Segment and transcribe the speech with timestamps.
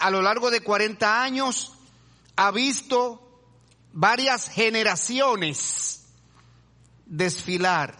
[0.00, 1.74] a lo largo de 40 años
[2.34, 3.20] ha visto
[3.92, 6.06] varias generaciones
[7.04, 7.98] desfilar,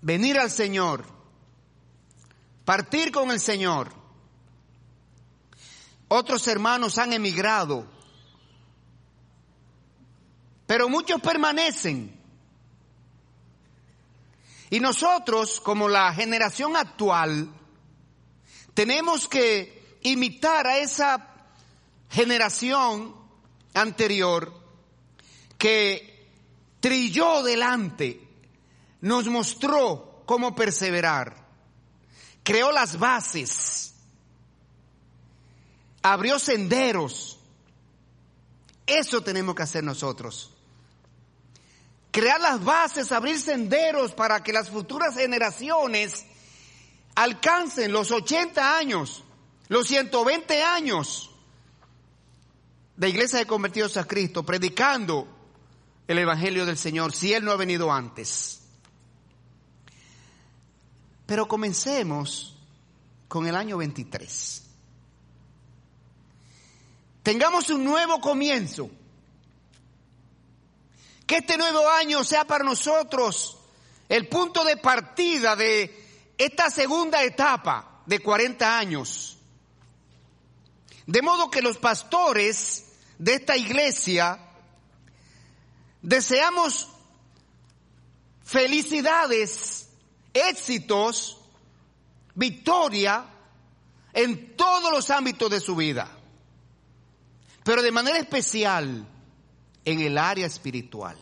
[0.00, 1.04] venir al Señor,
[2.64, 3.92] partir con el Señor.
[6.08, 7.86] Otros hermanos han emigrado,
[10.66, 12.18] pero muchos permanecen.
[14.70, 17.48] Y nosotros, como la generación actual,
[18.78, 21.34] tenemos que imitar a esa
[22.10, 23.12] generación
[23.74, 24.54] anterior
[25.58, 26.30] que
[26.78, 28.20] trilló delante,
[29.00, 31.44] nos mostró cómo perseverar,
[32.44, 33.94] creó las bases,
[36.00, 37.40] abrió senderos.
[38.86, 40.52] Eso tenemos que hacer nosotros
[42.12, 46.26] crear las bases, abrir senderos para que las futuras generaciones
[47.18, 49.24] alcancen los 80 años,
[49.66, 51.30] los 120 años
[52.96, 55.26] de Iglesia de Convertidos a Cristo, predicando
[56.06, 58.60] el Evangelio del Señor, si Él no ha venido antes.
[61.26, 62.56] Pero comencemos
[63.26, 64.62] con el año 23.
[67.24, 68.88] Tengamos un nuevo comienzo.
[71.26, 73.58] Que este nuevo año sea para nosotros
[74.08, 76.07] el punto de partida de
[76.38, 79.36] esta segunda etapa de 40 años.
[81.06, 82.86] De modo que los pastores
[83.18, 84.38] de esta iglesia
[86.00, 86.88] deseamos
[88.44, 89.88] felicidades,
[90.32, 91.38] éxitos,
[92.34, 93.26] victoria
[94.12, 96.08] en todos los ámbitos de su vida.
[97.64, 99.06] Pero de manera especial,
[99.84, 101.16] en el área espiritual.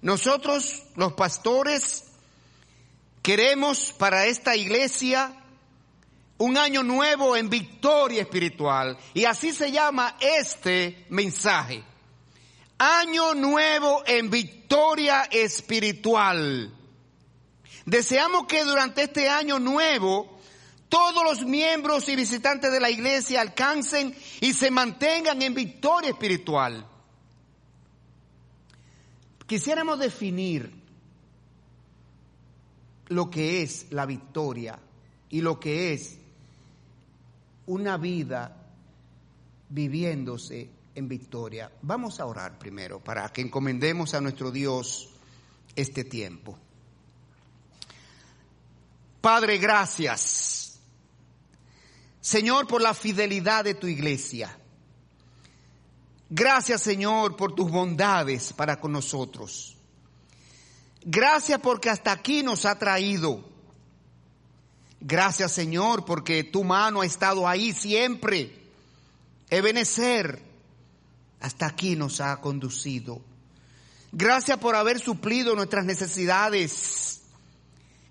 [0.00, 2.04] Nosotros, los pastores,
[3.22, 5.32] queremos para esta iglesia
[6.38, 8.98] un año nuevo en victoria espiritual.
[9.14, 11.84] Y así se llama este mensaje.
[12.78, 16.74] Año nuevo en victoria espiritual.
[17.86, 20.40] Deseamos que durante este año nuevo
[20.88, 26.86] todos los miembros y visitantes de la iglesia alcancen y se mantengan en victoria espiritual.
[29.46, 30.81] Quisiéramos definir
[33.08, 34.78] lo que es la victoria
[35.28, 36.18] y lo que es
[37.66, 38.56] una vida
[39.68, 41.70] viviéndose en victoria.
[41.82, 45.10] Vamos a orar primero para que encomendemos a nuestro Dios
[45.74, 46.58] este tiempo.
[49.20, 50.62] Padre, gracias
[52.22, 54.56] Señor, por la fidelidad de tu iglesia.
[56.30, 59.76] Gracias, Señor, por tus bondades para con nosotros.
[61.04, 63.44] Gracias porque hasta aquí nos ha traído.
[65.00, 68.56] Gracias, Señor, porque tu mano ha estado ahí siempre.
[69.50, 70.40] Ebenecer,
[71.40, 73.20] hasta aquí nos ha conducido.
[74.12, 77.22] Gracias por haber suplido nuestras necesidades.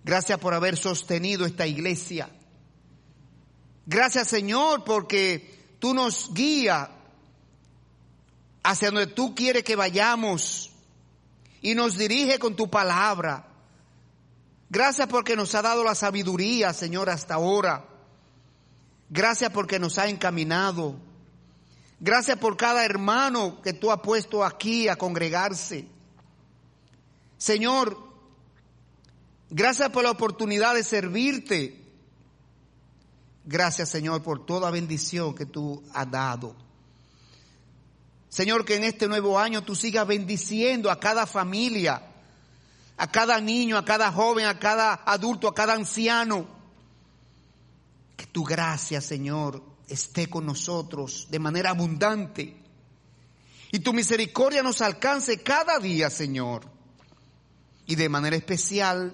[0.04, 2.30] Gracias por haber sostenido esta iglesia.
[3.86, 6.90] Gracias Señor porque tú nos guías
[8.64, 10.71] hacia donde tú quieres que vayamos
[11.62, 13.48] y nos dirige con tu palabra.
[14.70, 17.86] Gracias porque nos ha dado la sabiduría, Señor, hasta ahora.
[19.10, 20.96] Gracias porque nos ha encaminado.
[22.00, 25.88] Gracias por cada hermano que tú has puesto aquí a congregarse.
[27.38, 27.98] Señor,
[29.50, 31.82] gracias por la oportunidad de servirte
[33.46, 36.56] Gracias Señor por toda bendición que tú has dado.
[38.32, 42.02] Señor, que en este nuevo año tú sigas bendiciendo a cada familia,
[42.96, 46.48] a cada niño, a cada joven, a cada adulto, a cada anciano.
[48.16, 52.56] Que tu gracia, Señor, esté con nosotros de manera abundante.
[53.74, 56.64] Y tu misericordia nos alcance cada día, Señor.
[57.86, 59.14] Y de manera especial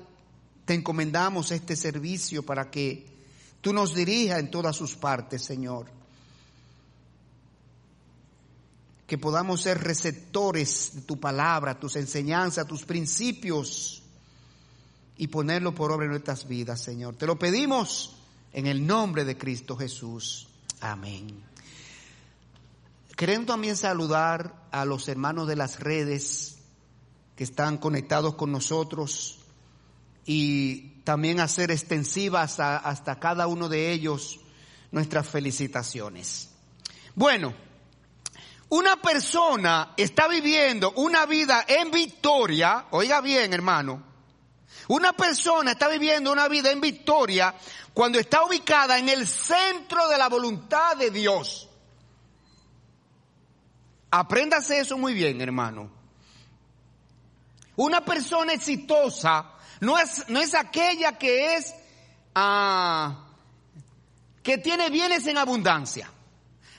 [0.66, 3.08] te encomendamos este servicio para que
[3.62, 5.98] tú nos dirijas en todas sus partes, Señor.
[9.08, 14.04] Que podamos ser receptores de tu palabra, tus enseñanzas, tus principios
[15.18, 17.16] y ponerlo por obra en nuestras vidas, Señor.
[17.16, 18.16] Te lo pedimos
[18.54, 20.48] en el nombre de Cristo Jesús.
[20.82, 21.42] Amén.
[23.16, 26.58] Queremos también saludar a los hermanos de las redes
[27.36, 29.40] que están conectados con nosotros
[30.26, 34.40] y también hacer extensivas hasta cada uno de ellos
[34.92, 36.50] nuestras felicitaciones.
[37.16, 37.54] Bueno,
[38.70, 44.04] una persona está viviendo una vida en victoria, oiga bien hermano,
[44.90, 47.54] Una persona está viviendo una vida en victoria
[47.94, 51.70] cuando está ubicada en el centro de la voluntad de Dios.
[54.12, 55.92] Apréndase eso muy bien, hermano.
[57.76, 61.74] Una persona exitosa no es, no es aquella que es,
[62.34, 63.26] ah,
[64.42, 66.10] que tiene bienes en abundancia.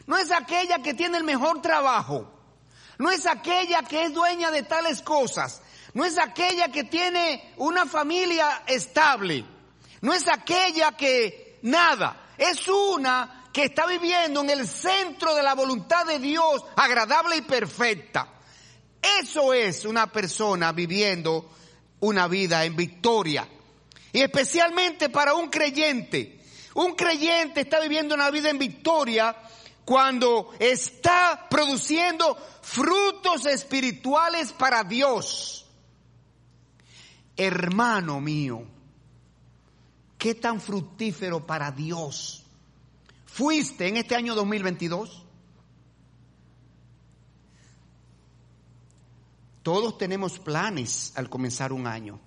[0.08, 2.32] No es aquella que tiene el mejor trabajo.
[2.96, 5.60] No es aquella que es dueña de tales cosas.
[5.92, 9.44] No es aquella que tiene una familia estable.
[10.00, 12.30] No es aquella que nada.
[12.38, 17.42] Es una que está viviendo en el centro de la voluntad de Dios, agradable y
[17.42, 18.32] perfecta.
[19.20, 21.50] Eso es una persona viviendo
[22.00, 23.46] una vida en victoria.
[24.14, 26.40] Y especialmente para un creyente.
[26.72, 29.36] Un creyente está viviendo una vida en victoria
[29.88, 35.64] cuando está produciendo frutos espirituales para Dios.
[37.34, 38.66] Hermano mío,
[40.18, 42.44] ¿qué tan fructífero para Dios
[43.24, 45.24] fuiste en este año 2022?
[49.62, 52.20] Todos tenemos planes al comenzar un año.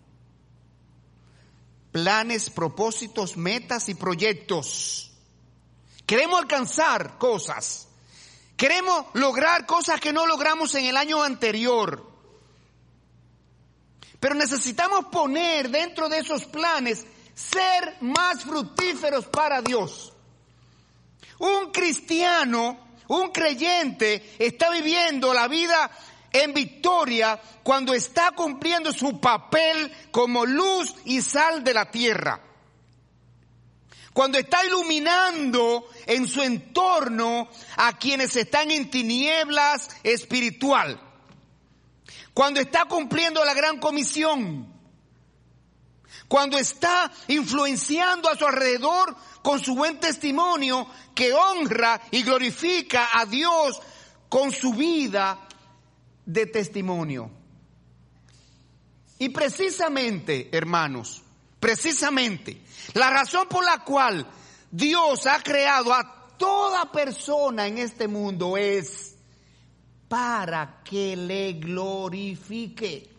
[1.91, 5.10] Planes, propósitos, metas y proyectos.
[6.11, 7.87] Queremos alcanzar cosas.
[8.57, 12.05] Queremos lograr cosas que no logramos en el año anterior.
[14.19, 20.11] Pero necesitamos poner dentro de esos planes ser más fructíferos para Dios.
[21.39, 25.89] Un cristiano, un creyente está viviendo la vida
[26.33, 32.50] en victoria cuando está cumpliendo su papel como luz y sal de la tierra.
[34.13, 40.99] Cuando está iluminando en su entorno a quienes están en tinieblas espiritual.
[42.33, 44.67] Cuando está cumpliendo la gran comisión.
[46.27, 53.25] Cuando está influenciando a su alrededor con su buen testimonio que honra y glorifica a
[53.25, 53.79] Dios
[54.29, 55.47] con su vida
[56.25, 57.31] de testimonio.
[59.19, 61.21] Y precisamente, hermanos,
[61.59, 62.61] precisamente,
[62.93, 64.27] la razón por la cual
[64.71, 69.15] Dios ha creado a toda persona en este mundo es
[70.07, 73.09] para que le glorifique.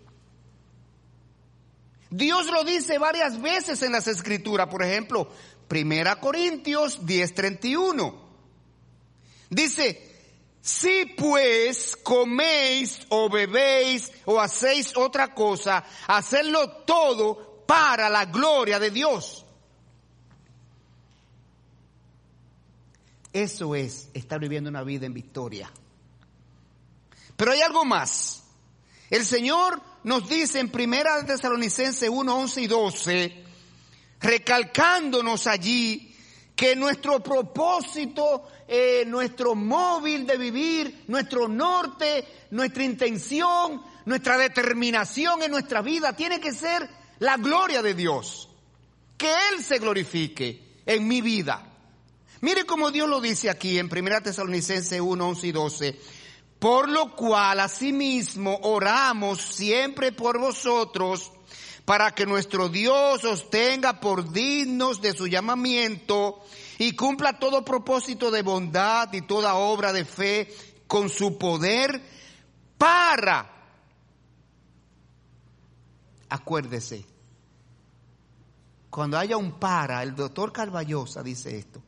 [2.10, 5.28] Dios lo dice varias veces en las escrituras, por ejemplo,
[5.68, 8.14] Primera Corintios 10:31.
[9.48, 10.12] Dice,
[10.60, 18.90] si pues coméis o bebéis o hacéis otra cosa, hacedlo todo para la gloria de
[18.90, 19.46] Dios.
[23.32, 25.70] Eso es estar viviendo una vida en victoria.
[27.37, 28.44] Pero hay algo más.
[29.11, 33.44] El Señor nos dice en Primera Tesalonicense 1, 11 y 12,
[34.20, 36.14] recalcándonos allí
[36.55, 45.50] que nuestro propósito eh, nuestro móvil de vivir, nuestro norte, nuestra intención, nuestra determinación en
[45.50, 46.88] nuestra vida tiene que ser
[47.19, 48.49] la gloria de Dios.
[49.19, 51.71] Que Él se glorifique en mi vida.
[52.42, 56.00] Mire cómo Dios lo dice aquí en 1 Tesalonicenses 1, 11 y 12.
[56.58, 61.30] Por lo cual asimismo oramos siempre por vosotros
[61.84, 66.44] para que nuestro Dios os tenga por dignos de su llamamiento
[66.78, 70.52] y cumpla todo propósito de bondad y toda obra de fe
[70.88, 72.02] con su poder
[72.76, 73.50] para,
[76.28, 77.05] acuérdese,
[78.90, 81.81] cuando haya un para, el doctor Carballosa dice esto,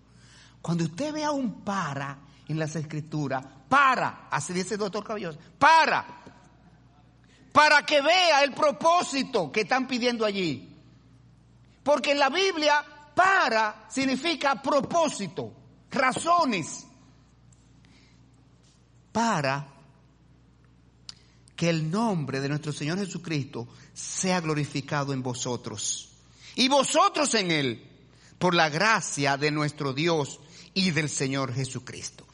[0.64, 2.16] cuando usted vea un para
[2.48, 6.06] en las escrituras, para, así dice el doctor Carballosa, para,
[7.52, 10.74] para que vea el propósito que están pidiendo allí.
[11.82, 12.82] Porque en la Biblia
[13.14, 15.52] para significa propósito,
[15.90, 16.86] razones.
[19.12, 19.68] Para
[21.54, 26.08] que el nombre de nuestro Señor Jesucristo sea glorificado en vosotros.
[26.54, 27.90] Y vosotros en Él,
[28.38, 30.40] por la gracia de nuestro Dios
[30.74, 32.26] y del Señor Jesucristo.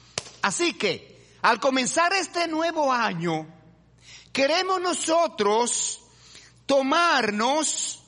[0.42, 3.47] Así que, al comenzar este nuevo año,
[4.32, 6.00] queremos nosotros
[6.66, 8.02] tomarnos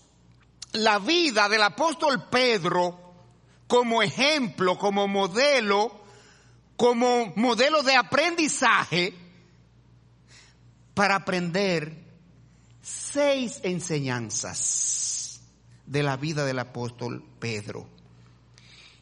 [0.73, 2.99] la vida del apóstol Pedro
[3.67, 6.03] como ejemplo, como modelo,
[6.77, 9.15] como modelo de aprendizaje
[10.95, 11.97] para aprender
[12.83, 15.41] seis enseñanzas
[15.87, 17.87] de la vida del apóstol Pedro.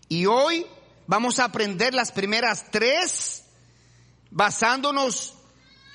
[0.08, 0.66] Y hoy
[1.10, 3.42] vamos a aprender las primeras tres
[4.30, 5.34] basándonos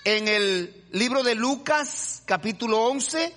[0.04, 3.34] en el libro de Lucas capítulo 11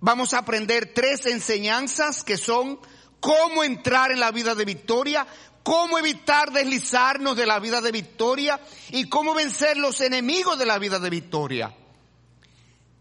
[0.00, 2.78] vamos a aprender tres enseñanzas que son
[3.18, 5.26] cómo entrar en la vida de victoria,
[5.62, 10.78] cómo evitar deslizarnos de la vida de victoria y cómo vencer los enemigos de la
[10.78, 11.74] vida de victoria.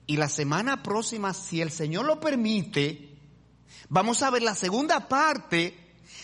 [0.08, 3.10] Y la semana próxima, si el Señor lo permite,
[3.90, 5.83] vamos a ver la segunda parte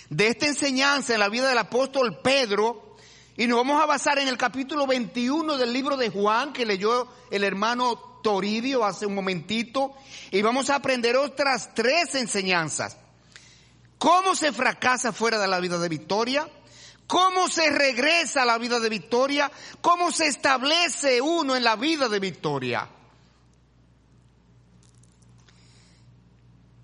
[0.10, 2.96] de esta enseñanza en la vida del apóstol Pedro
[3.38, 7.08] y nos vamos a basar en el capítulo 21 del libro de Juan que leyó
[7.32, 9.94] el hermano Toribio hace un momentito
[10.32, 12.98] y vamos a aprender otras tres enseñanzas.
[13.98, 16.50] Cómo se fracasa fuera de la vida de victoria,
[17.08, 19.51] cómo se regresa a la vida de victoria,
[19.82, 22.89] cómo se establece uno en la vida de victoria.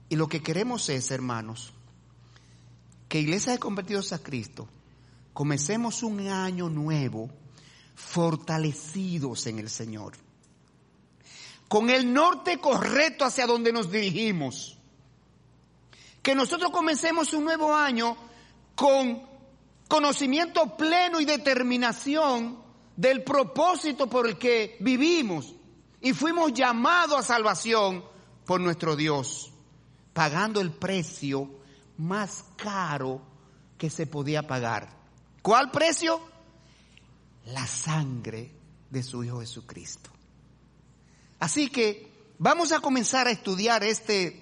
[0.08, 1.75] Y lo que queremos es, hermanos,
[3.16, 4.68] que Iglesia de Convertidos a Cristo,
[5.32, 7.30] comencemos un año nuevo
[7.96, 10.18] fortalecidos en el Señor,
[11.70, 14.78] con el norte correcto hacia donde nos dirigimos.
[16.22, 18.18] Que nosotros comencemos un nuevo año
[18.76, 19.24] con
[19.88, 22.58] conocimiento pleno y determinación
[22.98, 25.56] del propósito por el que vivimos.
[26.02, 28.04] Y fuimos llamados a salvación
[28.46, 29.54] por nuestro Dios,
[30.12, 31.64] pagando el precio
[31.98, 33.22] más caro
[33.78, 34.90] que se podía pagar.
[35.42, 36.22] ¿Cuál precio?
[37.48, 38.52] La sangre
[38.90, 40.10] de su Hijo Jesucristo.
[41.40, 44.42] Así que vamos a comenzar a estudiar este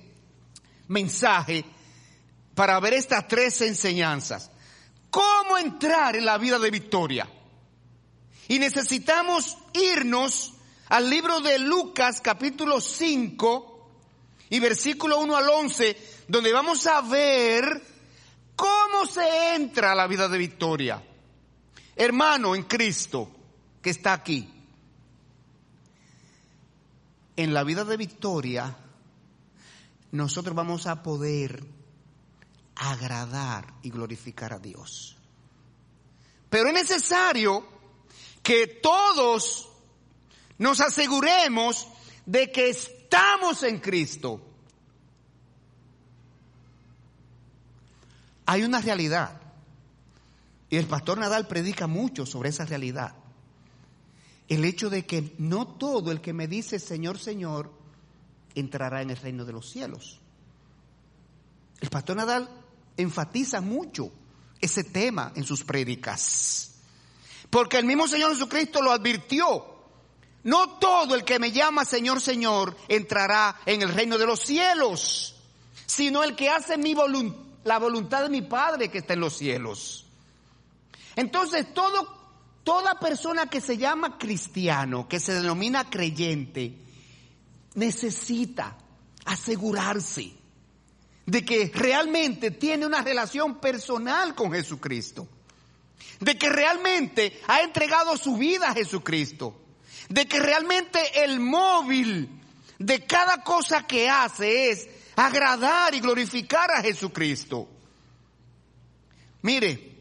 [0.88, 1.66] mensaje
[2.56, 4.52] para ver estas tres enseñanzas.
[5.10, 7.30] ¿Cómo entrar en la vida de victoria?
[8.48, 10.54] Y necesitamos irnos
[10.90, 13.90] al libro de Lucas capítulo 5
[14.50, 17.82] y versículo 1 al 11, donde vamos a ver
[18.56, 21.04] cómo se entra a la vida de victoria.
[21.96, 23.30] Hermano en Cristo
[23.82, 24.50] que está aquí.
[27.36, 28.78] En la vida de victoria
[30.12, 31.64] nosotros vamos a poder
[32.76, 35.18] agradar y glorificar a Dios.
[36.50, 37.66] Pero es necesario
[38.44, 39.70] que todos
[40.60, 41.88] nos aseguremos
[42.26, 44.53] de que estamos en Cristo.
[48.46, 49.42] Hay una realidad.
[50.70, 53.16] Y el pastor Nadal predica mucho sobre esa realidad.
[54.48, 57.72] El hecho de que no todo el que me dice Señor, Señor,
[58.56, 60.20] entrará en el reino de los cielos.
[61.80, 62.50] El pastor Nadal
[62.98, 64.12] enfatiza mucho
[64.60, 66.72] ese tema en sus prédicas.
[67.50, 69.66] Porque el mismo Señor Jesucristo lo advirtió.
[70.44, 75.36] No todo el que me llama Señor, Señor entrará en el reino de los cielos,
[75.86, 76.94] sino el que hace mi
[77.64, 80.06] la voluntad de mi Padre que está en los cielos.
[81.16, 82.08] Entonces, todo,
[82.64, 86.78] toda persona que se llama cristiano, que se denomina creyente,
[87.76, 88.78] necesita
[89.26, 90.34] asegurarse
[91.26, 95.28] de que realmente tiene una relación personal con Jesucristo,
[96.20, 99.60] de que realmente ha entregado su vida a Jesucristo,
[100.10, 102.30] de que realmente el móvil
[102.78, 107.68] de cada cosa que hace es agradar y glorificar a Jesucristo.
[109.42, 109.94] Mire,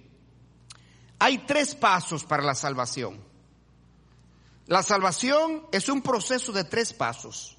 [1.19, 3.21] hay tres pasos para la salvación.
[4.67, 7.57] La salvación es un proceso de tres pasos.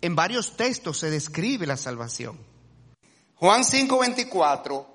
[0.00, 2.38] En varios textos se describe la salvación.
[3.36, 4.86] Juan 5:24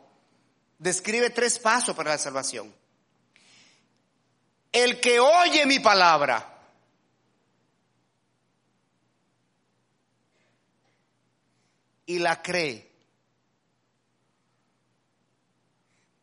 [0.80, 2.74] describe tres pasos para la salvación.
[4.72, 6.51] El que oye mi palabra
[12.12, 12.92] y la cree,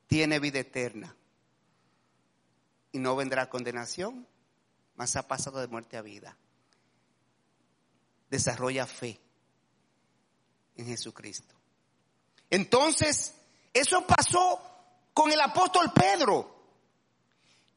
[0.06, 1.16] tiene vida eterna
[2.92, 4.26] y no vendrá condenación,
[4.96, 6.36] mas ha pasado de muerte a vida
[8.28, 9.18] desarrolla fe
[10.76, 11.54] en Jesucristo.
[12.50, 13.34] Entonces,
[13.72, 14.60] eso pasó
[15.14, 16.54] con el apóstol Pedro.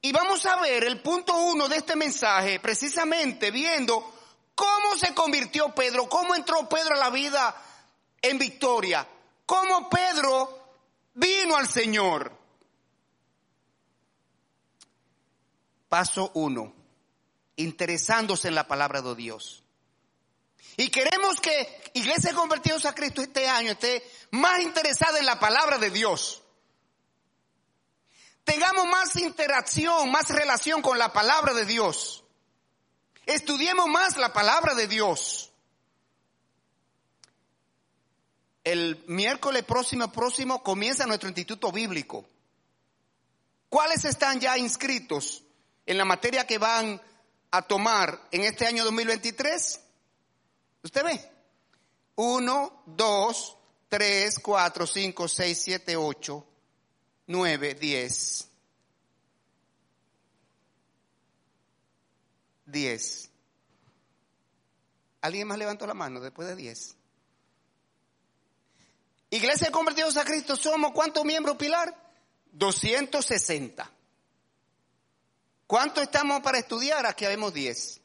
[0.01, 4.13] Y vamos a ver el punto uno de este mensaje, precisamente viendo
[4.53, 7.55] cómo se convirtió Pedro, cómo entró Pedro a la vida
[8.21, 9.07] en victoria,
[9.45, 10.61] cómo Pedro
[11.13, 12.37] vino al Señor.
[15.89, 16.73] Paso uno,
[17.57, 19.63] interesándose en la palabra de Dios.
[20.77, 25.77] Y queremos que Iglesia Convertidos a Cristo este año esté más interesada en la palabra
[25.77, 26.41] de Dios.
[28.43, 32.23] Tengamos más interacción, más relación con la palabra de Dios.
[33.25, 35.50] Estudiemos más la palabra de Dios.
[38.63, 42.25] El miércoles próximo, próximo comienza nuestro instituto bíblico.
[43.69, 45.43] ¿Cuáles están ya inscritos
[45.85, 47.01] en la materia que van
[47.49, 49.79] a tomar en este año 2023?
[50.83, 51.31] ¿Usted ve?
[52.15, 53.57] 1, 2,
[53.89, 56.45] 3, 4, 5, 6, 7, 8,
[57.27, 58.47] 9, 10.
[62.65, 63.29] 10.
[65.21, 66.95] ¿Alguien más levantó la mano después de 10?
[69.31, 71.95] Iglesia convertidos a Cristo, ¿somos cuántos miembros, Pilar?
[72.51, 73.89] 260.
[75.65, 77.05] ¿Cuánto estamos para estudiar?
[77.05, 78.01] Aquí habemos 10.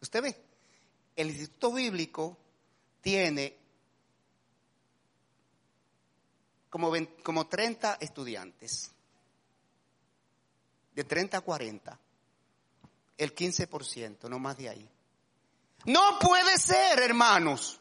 [0.00, 0.44] ¿Usted ve?
[1.14, 2.38] El Instituto Bíblico
[3.02, 3.54] tiene
[6.70, 6.90] como,
[7.22, 8.90] como 30 estudiantes.
[10.94, 12.00] De 30 a 40.
[13.18, 14.90] El 15%, no más de ahí.
[15.84, 17.78] No puede ser, hermanos.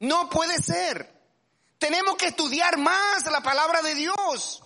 [0.00, 1.18] No puede ser.
[1.78, 4.62] Tenemos que estudiar más la palabra de Dios.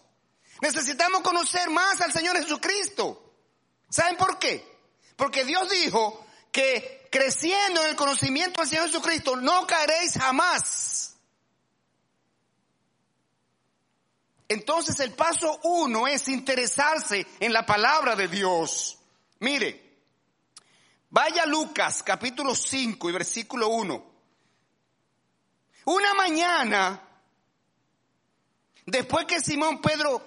[0.60, 3.34] Necesitamos conocer más al Señor Jesucristo.
[3.88, 4.64] ¿Saben por qué?
[5.16, 11.16] Porque Dios dijo que creciendo en el conocimiento del Señor Jesucristo no caeréis jamás.
[14.48, 18.98] Entonces el paso uno es interesarse en la palabra de Dios.
[19.40, 19.98] Mire,
[21.10, 24.11] vaya Lucas capítulo 5 y versículo 1.
[25.84, 27.02] Una mañana,
[28.86, 30.22] después que Simón Pedro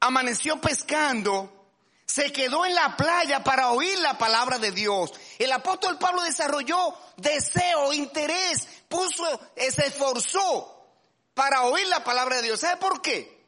[0.00, 1.58] amaneció pescando,
[2.06, 5.12] se quedó en la playa para oír la palabra de Dios.
[5.38, 9.24] El apóstol Pablo desarrolló deseo, interés, puso,
[9.56, 10.74] eh, se esforzó
[11.34, 12.60] para oír la palabra de Dios.
[12.60, 13.38] ¿Sabe por qué?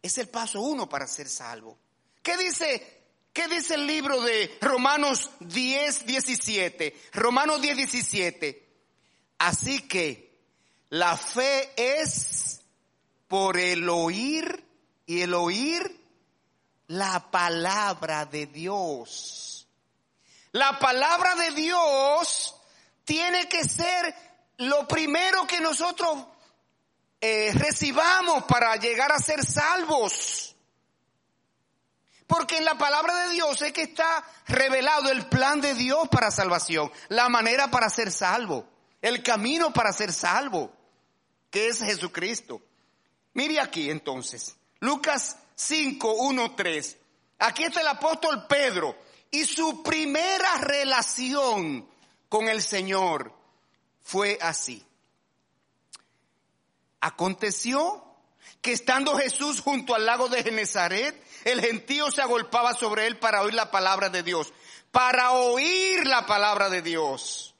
[0.00, 1.76] Es el paso uno para ser salvo.
[2.22, 6.94] ¿Qué dice, qué dice el libro de Romanos 10, 17?
[7.12, 8.65] Romanos 10, 17.
[9.38, 10.26] Así que
[10.90, 12.60] la fe es
[13.28, 14.64] por el oír
[15.04, 16.00] y el oír
[16.88, 19.66] la palabra de Dios.
[20.52, 22.54] La palabra de Dios
[23.04, 24.14] tiene que ser
[24.58, 26.24] lo primero que nosotros
[27.20, 30.54] eh, recibamos para llegar a ser salvos.
[32.26, 36.30] Porque en la palabra de Dios es que está revelado el plan de Dios para
[36.30, 40.72] salvación, la manera para ser salvo el camino para ser salvo,
[41.50, 42.62] que es Jesucristo.
[43.34, 46.96] Mire aquí entonces, Lucas 5, 1, 3.
[47.38, 48.96] Aquí está el apóstol Pedro
[49.30, 51.88] y su primera relación
[52.28, 53.32] con el Señor
[54.02, 54.84] fue así.
[57.00, 58.04] Aconteció
[58.62, 63.42] que estando Jesús junto al lago de Genezaret, el gentío se agolpaba sobre él para
[63.42, 64.52] oír la palabra de Dios,
[64.90, 67.55] para oír la palabra de Dios.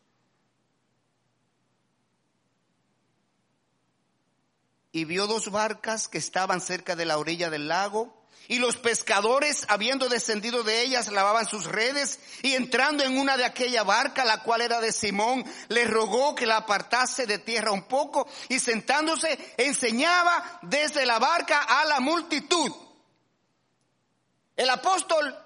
[4.97, 8.15] Y vio dos barcas que estaban cerca de la orilla del lago.
[8.49, 13.45] Y los pescadores, habiendo descendido de ellas, lavaban sus redes y entrando en una de
[13.45, 17.83] aquella barca, la cual era de Simón, le rogó que la apartase de tierra un
[17.83, 22.73] poco y sentándose enseñaba desde la barca a la multitud.
[24.57, 25.37] El apóstol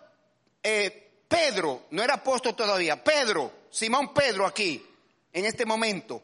[0.62, 4.80] eh, Pedro, no era apóstol todavía, Pedro, Simón Pedro aquí,
[5.32, 6.22] en este momento,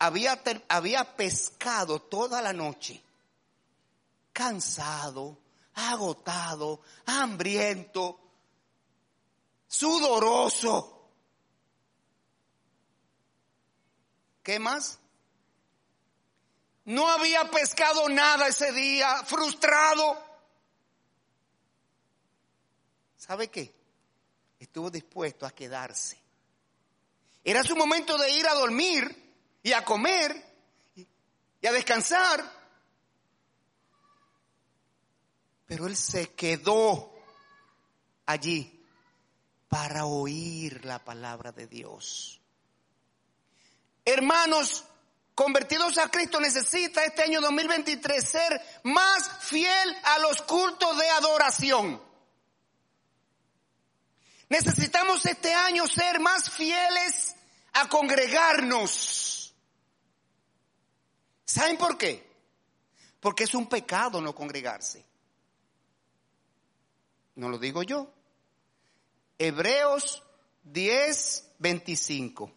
[0.00, 3.00] había, había pescado toda la noche,
[4.32, 5.38] cansado,
[5.74, 8.18] agotado, hambriento,
[9.68, 11.10] sudoroso.
[14.42, 14.98] ¿Qué más?
[16.86, 20.24] No había pescado nada ese día, frustrado.
[23.18, 23.74] ¿Sabe qué?
[24.58, 26.18] Estuvo dispuesto a quedarse.
[27.44, 29.29] Era su momento de ir a dormir
[29.62, 30.44] y a comer
[31.60, 32.60] y a descansar.
[35.66, 37.12] Pero él se quedó
[38.26, 38.84] allí
[39.68, 42.40] para oír la palabra de Dios.
[44.04, 44.84] Hermanos,
[45.34, 52.02] convertidos a Cristo necesita este año 2023 ser más fiel a los cultos de adoración.
[54.48, 57.36] Necesitamos este año ser más fieles
[57.72, 59.39] a congregarnos
[61.50, 62.24] ¿Saben por qué?
[63.18, 65.04] Porque es un pecado no congregarse.
[67.34, 68.08] No lo digo yo.
[69.36, 70.22] Hebreos
[70.62, 72.52] 10, 25.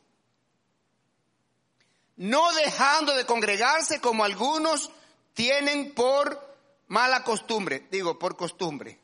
[2.17, 4.91] No dejando de congregarse como algunos
[5.33, 6.55] tienen por
[6.87, 8.99] mala costumbre, digo, por costumbre.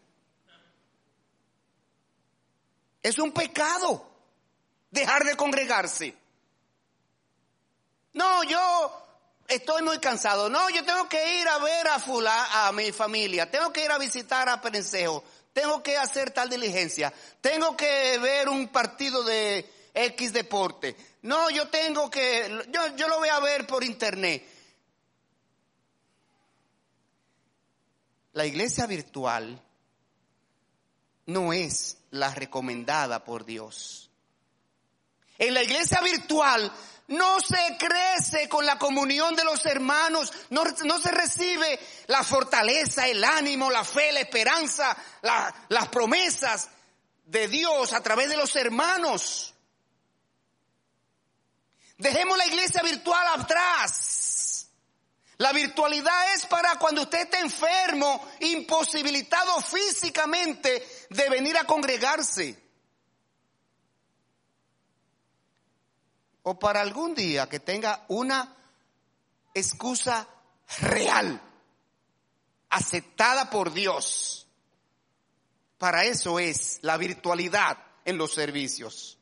[3.01, 4.07] Es un pecado
[4.91, 6.15] dejar de congregarse.
[8.13, 9.08] No, yo
[9.49, 10.49] estoy muy cansado.
[10.49, 13.49] No, yo tengo que ir a ver a Fula, a mi familia.
[13.49, 15.23] Tengo que ir a visitar a Perencejo.
[15.53, 20.95] tengo que hacer tal diligencia, tengo que ver un partido de X deporte.
[21.23, 24.47] No, yo tengo que, yo, yo lo voy a ver por internet.
[28.33, 29.61] La iglesia virtual
[31.25, 34.09] no es la recomendada por Dios.
[35.37, 36.71] En la iglesia virtual
[37.09, 40.63] no se crece con la comunión de los hermanos, no,
[40.99, 44.95] se recibe la fortaleza, el ánimo, la fe, la esperanza,
[45.69, 46.69] las promesas
[47.25, 49.53] de Dios a través de los hermanos.
[51.97, 54.67] Dejemos la iglesia virtual atrás.
[55.37, 62.68] La virtualidad es para cuando usted esté enfermo, imposibilitado físicamente de venir a congregarse.
[66.43, 68.55] O para algún día que tenga una
[69.53, 70.27] excusa
[70.79, 71.41] real,
[72.69, 74.47] aceptada por Dios.
[75.77, 79.17] Para eso es la virtualidad en los servicios.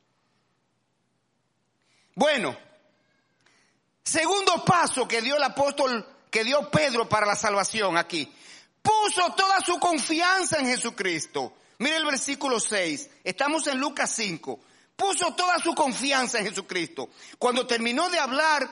[2.16, 2.58] Bueno,
[4.04, 8.32] segundo paso que dio el apóstol, que dio Pedro para la salvación aquí.
[8.82, 11.54] Puso toda su confianza en Jesucristo.
[11.80, 13.10] Mire el versículo 6.
[13.24, 14.60] Estamos en Lucas 5
[14.98, 17.10] puso toda su confianza en Jesucristo.
[17.38, 18.70] Cuando terminó de hablar,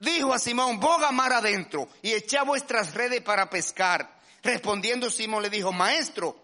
[0.00, 4.18] dijo a Simón, boga mar adentro y echa vuestras redes para pescar.
[4.42, 6.36] Respondiendo Simón le dijo, maestro,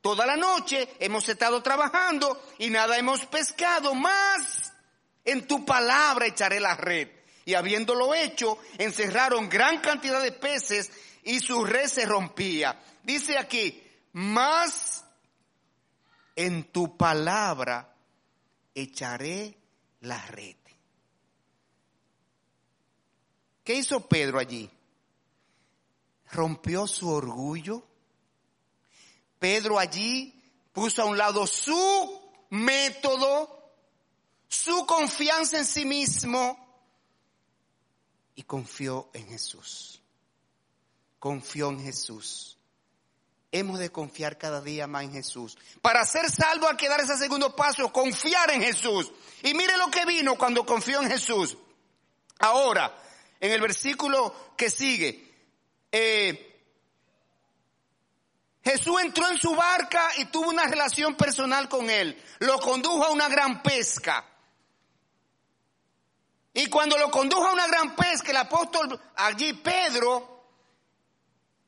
[0.00, 4.72] toda la noche hemos estado trabajando y nada hemos pescado, más
[5.24, 7.08] en tu palabra echaré la red.
[7.44, 10.90] Y habiéndolo hecho, encerraron gran cantidad de peces
[11.24, 12.80] y su red se rompía.
[13.02, 15.04] Dice aquí, más
[16.36, 17.93] en tu palabra
[18.74, 19.56] echaré
[20.00, 20.56] la red.
[23.62, 24.70] ¿Qué hizo Pedro allí?
[26.32, 27.86] Rompió su orgullo.
[29.38, 33.72] Pedro allí puso a un lado su método,
[34.48, 36.58] su confianza en sí mismo
[38.34, 40.02] y confió en Jesús.
[41.18, 42.58] Confió en Jesús
[43.54, 45.56] hemos de confiar cada día más en Jesús.
[45.80, 49.12] Para ser salvo hay que dar ese segundo paso, confiar en Jesús.
[49.44, 51.56] Y mire lo que vino cuando confió en Jesús.
[52.40, 52.92] Ahora,
[53.38, 55.32] en el versículo que sigue,
[55.92, 56.62] eh,
[58.64, 62.20] Jesús entró en su barca y tuvo una relación personal con él.
[62.40, 64.26] Lo condujo a una gran pesca.
[66.52, 70.33] Y cuando lo condujo a una gran pesca, el apóstol allí, Pedro,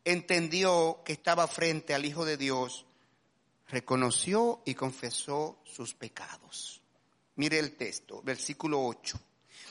[0.06, 2.86] entendió que estaba frente al Hijo de Dios,
[3.68, 6.80] reconoció y confesó sus pecados.
[7.34, 9.20] Mire el texto, versículo 8.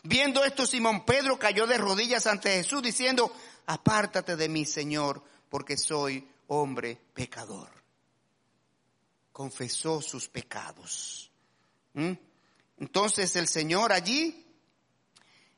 [0.03, 3.33] Viendo esto, Simón Pedro cayó de rodillas ante Jesús diciendo,
[3.65, 7.69] apártate de mí, Señor, porque soy hombre pecador.
[9.31, 11.31] Confesó sus pecados.
[11.93, 12.11] ¿Mm?
[12.79, 14.45] Entonces el Señor allí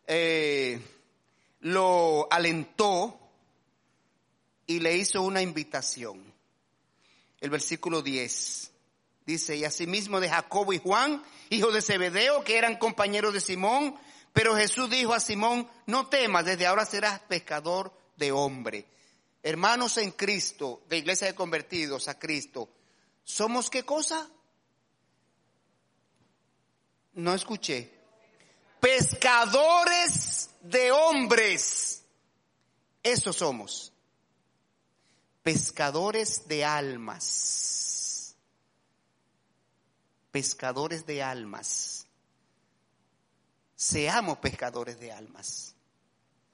[0.06, 0.80] eh,
[1.62, 3.27] lo alentó
[4.68, 6.22] y le hizo una invitación.
[7.40, 8.72] El versículo 10
[9.26, 13.96] dice, y asimismo de Jacobo y Juan, hijos de Zebedeo, que eran compañeros de Simón,
[14.34, 18.86] pero Jesús dijo a Simón, no temas, desde ahora serás pescador de hombre.
[19.42, 22.70] Hermanos en Cristo, de iglesia de convertidos a Cristo,
[23.24, 24.30] ¿somos qué cosa?
[27.14, 27.92] No escuché.
[28.80, 32.04] Pescadores de hombres.
[33.02, 33.94] Eso somos
[35.48, 38.36] pescadores de almas.
[40.30, 42.06] Pescadores de almas.
[43.74, 45.74] Seamos pescadores de almas.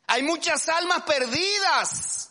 [0.05, 2.29] Hay muchas almas perdidas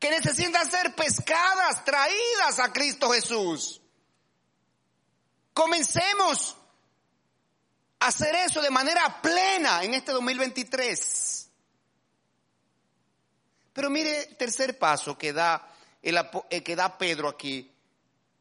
[0.00, 3.80] que necesitan ser pescadas, traídas a Cristo Jesús.
[5.54, 6.56] Comencemos
[8.00, 11.37] a hacer eso de manera plena en este 2023.
[13.78, 16.18] Pero mire tercer paso que da, el,
[16.50, 17.72] eh, que da Pedro aquí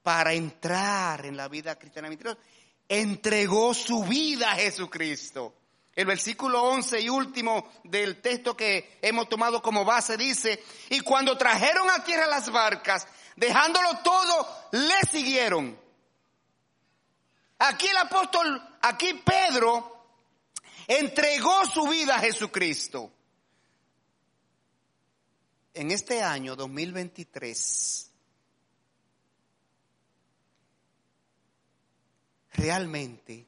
[0.01, 2.09] para entrar en la vida cristiana.
[2.89, 5.53] Entregó su vida a Jesucristo.
[5.93, 11.37] El versículo 11 y último del texto que hemos tomado como base dice, y cuando
[11.37, 15.79] trajeron a tierra las barcas, dejándolo todo, le siguieron.
[17.59, 20.03] Aquí el apóstol, aquí Pedro
[20.87, 23.11] entregó su vida a Jesucristo
[25.77, 28.11] en este año 2023
[32.53, 33.45] realmente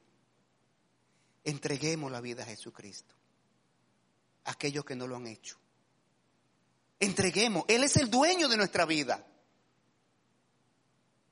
[1.44, 3.15] entreguemos la vida a Jesucristo.
[4.46, 5.58] Aquellos que no lo han hecho.
[7.00, 7.65] Entreguemos.
[7.68, 9.26] Él es el dueño de nuestra vida.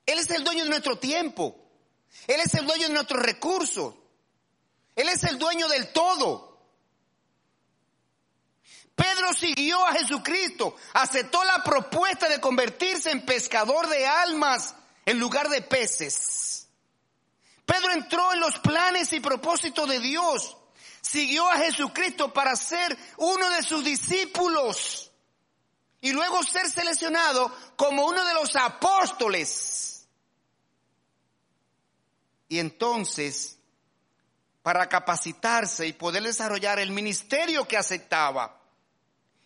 [0.04, 1.56] Él es el dueño de nuestro tiempo.
[2.26, 3.94] Él es el dueño de nuestros recursos.
[4.96, 6.47] Él es el dueño del todo.
[8.98, 14.74] Pedro siguió a Jesucristo, aceptó la propuesta de convertirse en pescador de almas
[15.06, 16.66] en lugar de peces.
[17.64, 20.56] Pedro entró en los planes y propósitos de Dios.
[21.00, 25.12] Siguió a Jesucristo para ser uno de sus discípulos
[26.00, 30.08] y luego ser seleccionado como uno de los apóstoles.
[32.48, 33.58] Y entonces,
[34.64, 38.57] para capacitarse y poder desarrollar el ministerio que aceptaba,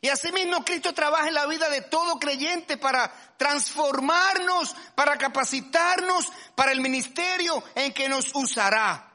[0.04, 6.72] y asimismo Cristo trabaja en la vida de todo creyente para transformarnos, para capacitarnos para
[6.72, 9.12] el ministerio en que nos usará.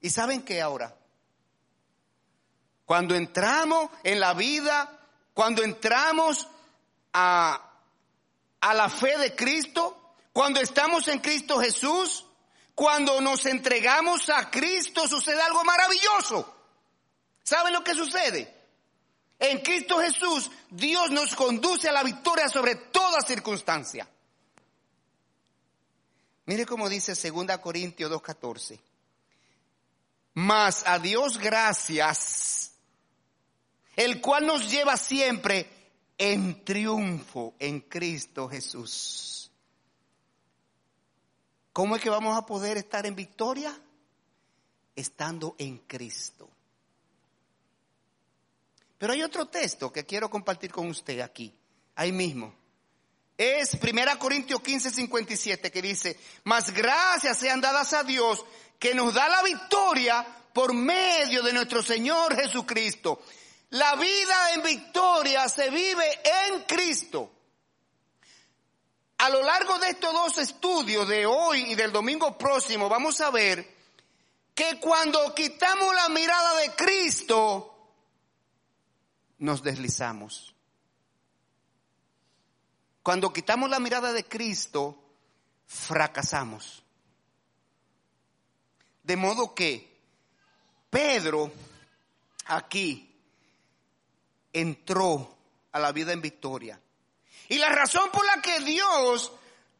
[0.00, 0.96] ¿Y saben qué ahora?
[2.84, 4.98] Cuando entramos en la vida,
[5.32, 6.48] cuando entramos
[7.12, 7.70] a,
[8.60, 12.26] a la fe de Cristo, cuando estamos en Cristo Jesús,
[12.74, 16.57] cuando nos entregamos a Cristo, sucede algo maravilloso.
[17.48, 18.54] ¿Saben lo que sucede?
[19.38, 24.06] En Cristo Jesús, Dios nos conduce a la victoria sobre toda circunstancia.
[26.44, 28.78] Mire cómo dice 2 Corintios 2.14.
[30.34, 32.72] Mas a Dios gracias,
[33.96, 35.70] el cual nos lleva siempre
[36.18, 39.50] en triunfo en Cristo Jesús.
[41.72, 43.74] ¿Cómo es que vamos a poder estar en victoria?
[44.94, 46.50] Estando en Cristo.
[48.98, 51.54] Pero hay otro texto que quiero compartir con usted aquí,
[51.94, 52.52] ahí mismo.
[53.36, 58.44] Es 1 Corintios 15, 57 que dice, mas gracias sean dadas a Dios
[58.80, 63.22] que nos da la victoria por medio de nuestro Señor Jesucristo.
[63.70, 67.30] La vida en victoria se vive en Cristo.
[69.18, 73.30] A lo largo de estos dos estudios de hoy y del domingo próximo vamos a
[73.30, 73.76] ver
[74.52, 77.77] que cuando quitamos la mirada de Cristo,
[79.38, 80.54] nos deslizamos.
[83.02, 85.02] Cuando quitamos la mirada de Cristo,
[85.66, 86.82] fracasamos.
[89.02, 89.96] De modo que
[90.90, 91.50] Pedro
[92.46, 93.14] aquí
[94.52, 95.36] entró
[95.72, 96.80] a la vida en victoria.
[97.48, 99.32] Y la razón por la que Dios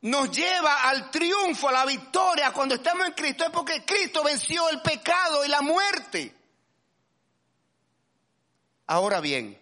[0.03, 4.69] nos lleva al triunfo, a la victoria cuando estamos en Cristo es porque Cristo venció
[4.71, 6.38] el pecado y la muerte.
[8.89, 9.61] Ahora bien,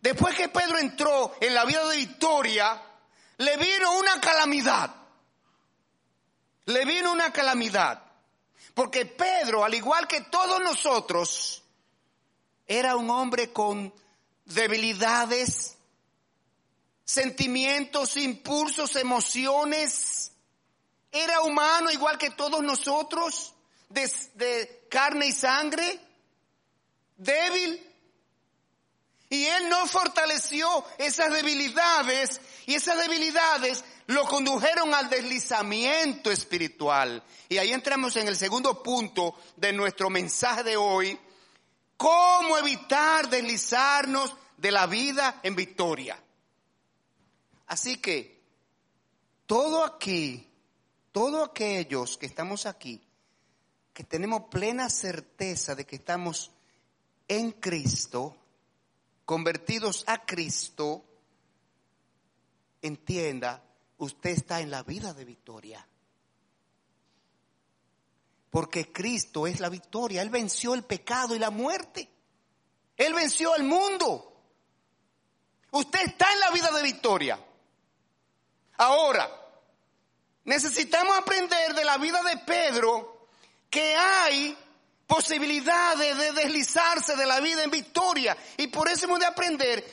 [0.00, 2.80] después que Pedro entró en la vida de victoria,
[3.38, 4.94] le vino una calamidad.
[6.66, 8.02] Le vino una calamidad.
[8.74, 11.62] Porque Pedro, al igual que todos nosotros,
[12.66, 13.92] era un hombre con
[14.44, 15.76] debilidades,
[17.04, 20.32] sentimientos, impulsos, emociones.
[21.10, 23.54] Era humano igual que todos nosotros,
[23.88, 25.98] de, de carne y sangre,
[27.16, 27.88] débil.
[29.32, 37.24] Y él no fortaleció esas debilidades y esas debilidades lo condujeron al deslizamiento espiritual.
[37.48, 41.18] Y ahí entramos en el segundo punto de nuestro mensaje de hoy,
[41.96, 46.22] cómo evitar deslizarnos de la vida en victoria.
[47.68, 48.38] Así que,
[49.46, 50.46] todo aquí,
[51.10, 53.02] todos aquellos que estamos aquí,
[53.94, 56.50] que tenemos plena certeza de que estamos
[57.28, 58.36] en Cristo,
[59.32, 61.06] convertidos a Cristo,
[62.82, 63.64] entienda,
[63.96, 65.88] usted está en la vida de victoria.
[68.50, 70.20] Porque Cristo es la victoria.
[70.20, 72.10] Él venció el pecado y la muerte.
[72.94, 74.38] Él venció al mundo.
[75.70, 77.42] Usted está en la vida de victoria.
[78.76, 79.30] Ahora,
[80.44, 83.28] necesitamos aprender de la vida de Pedro
[83.70, 84.54] que hay
[85.06, 88.36] posibilidades de deslizarse de la vida en victoria.
[88.56, 89.84] Y por eso hemos de aprender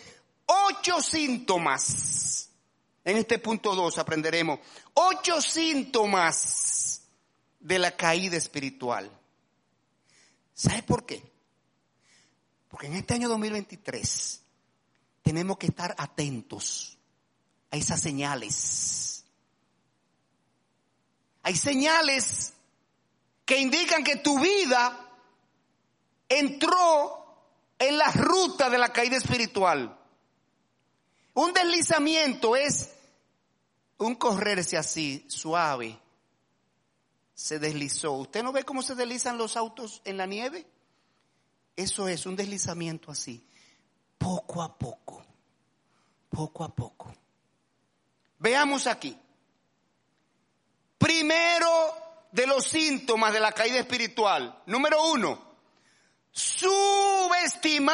[0.46, 2.50] ocho síntomas.
[3.04, 4.60] En este punto dos aprenderemos
[4.94, 7.02] ocho síntomas
[7.60, 9.10] de la caída espiritual.
[10.54, 11.24] ¿Sabe por qué?
[12.68, 14.42] Porque en este año 2023
[15.22, 16.98] tenemos que estar atentos
[17.72, 19.26] a esas señales.
[21.44, 22.54] Hay señales
[23.50, 24.96] que indican que tu vida
[26.30, 27.26] entró
[27.80, 30.00] en la ruta de la caída espiritual.
[31.34, 32.92] Un deslizamiento es
[33.98, 36.00] un correrse así, suave.
[37.34, 38.12] Se deslizó.
[38.12, 40.68] ¿Usted no ve cómo se deslizan los autos en la nieve?
[41.76, 43.44] Eso es un deslizamiento así,
[44.20, 45.26] poco a poco,
[46.30, 47.12] poco a poco.
[48.38, 49.18] Veamos aquí.
[51.00, 54.62] Primero de los síntomas de la caída espiritual.
[54.66, 55.50] Número uno,
[56.32, 57.90] subestimar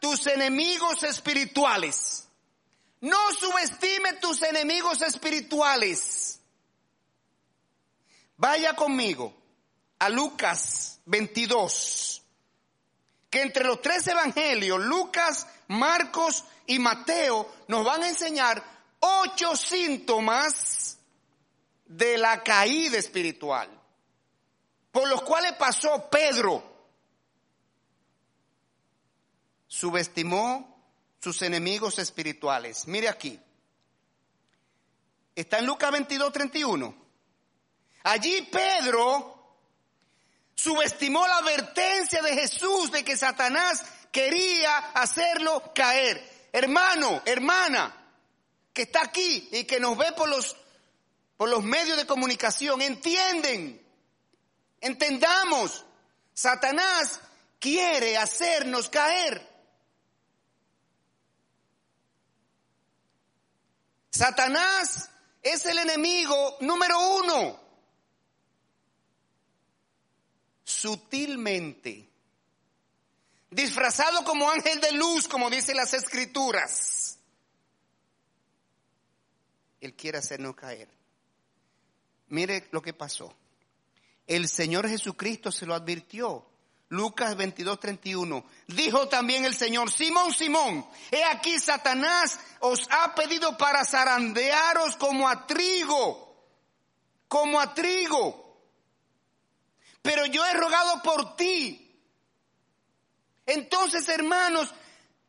[0.00, 2.28] tus enemigos espirituales.
[3.00, 6.40] No subestime tus enemigos espirituales.
[8.36, 9.34] Vaya conmigo
[9.98, 12.22] a Lucas 22,
[13.30, 18.62] que entre los tres evangelios, Lucas, Marcos y Mateo, nos van a enseñar
[19.00, 20.95] ocho síntomas
[21.86, 23.68] de la caída espiritual,
[24.90, 26.74] por los cuales pasó Pedro.
[29.68, 30.76] Subestimó
[31.20, 32.86] sus enemigos espirituales.
[32.86, 33.38] Mire aquí.
[35.34, 36.94] Está en Lucas 22, 31.
[38.04, 39.36] Allí Pedro
[40.54, 46.48] subestimó la advertencia de Jesús de que Satanás quería hacerlo caer.
[46.52, 47.94] Hermano, hermana,
[48.72, 50.56] que está aquí y que nos ve por los,
[51.36, 53.84] por los medios de comunicación, entienden,
[54.80, 55.84] entendamos,
[56.32, 57.20] Satanás
[57.58, 59.54] quiere hacernos caer.
[64.10, 65.10] Satanás
[65.42, 67.60] es el enemigo número uno.
[70.64, 72.08] Sutilmente,
[73.50, 77.18] disfrazado como ángel de luz, como dicen las escrituras.
[79.80, 80.95] Él quiere hacernos caer.
[82.28, 83.32] Mire lo que pasó.
[84.26, 86.46] El Señor Jesucristo se lo advirtió.
[86.88, 88.44] Lucas 22, 31.
[88.68, 95.28] Dijo también el Señor, Simón, Simón, he aquí Satanás os ha pedido para zarandearos como
[95.28, 96.44] a trigo,
[97.28, 98.60] como a trigo.
[100.00, 101.82] Pero yo he rogado por ti.
[103.44, 104.72] Entonces, hermanos,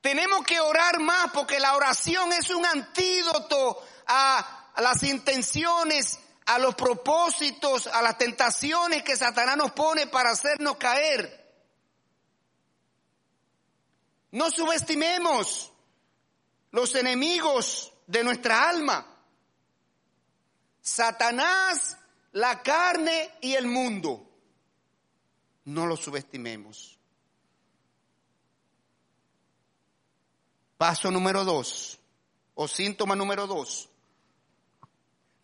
[0.02, 6.60] tenemos que orar más porque la oración es un antídoto a, a las intenciones, a
[6.60, 11.46] los propósitos, a las tentaciones que Satanás nos pone para hacernos caer.
[14.32, 15.74] No subestimemos
[16.72, 19.06] los enemigos de nuestra alma.
[20.82, 21.98] Satanás,
[22.32, 24.26] la carne y el mundo.
[25.66, 26.98] No los subestimemos.
[30.78, 32.00] Paso número dos,
[32.56, 33.90] o síntoma número dos.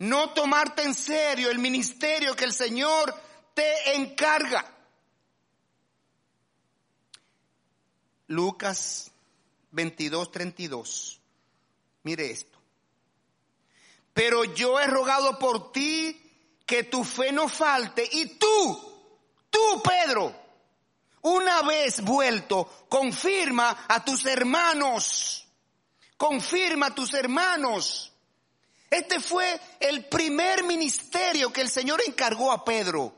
[0.04, 3.14] No tomarte en serio el ministerio que el Señor
[3.54, 4.70] te encarga.
[8.26, 9.10] Lucas
[9.70, 11.20] 22, 32.
[12.02, 12.58] Mire esto.
[14.12, 16.20] Pero yo he rogado por ti
[16.66, 20.36] que tu fe no falte y tú, tú Pedro,
[21.22, 25.48] una vez vuelto, confirma a tus hermanos,
[26.18, 28.13] confirma a tus hermanos.
[28.94, 33.12] Este fue el primer ministerio que el Señor encargó a Pedro.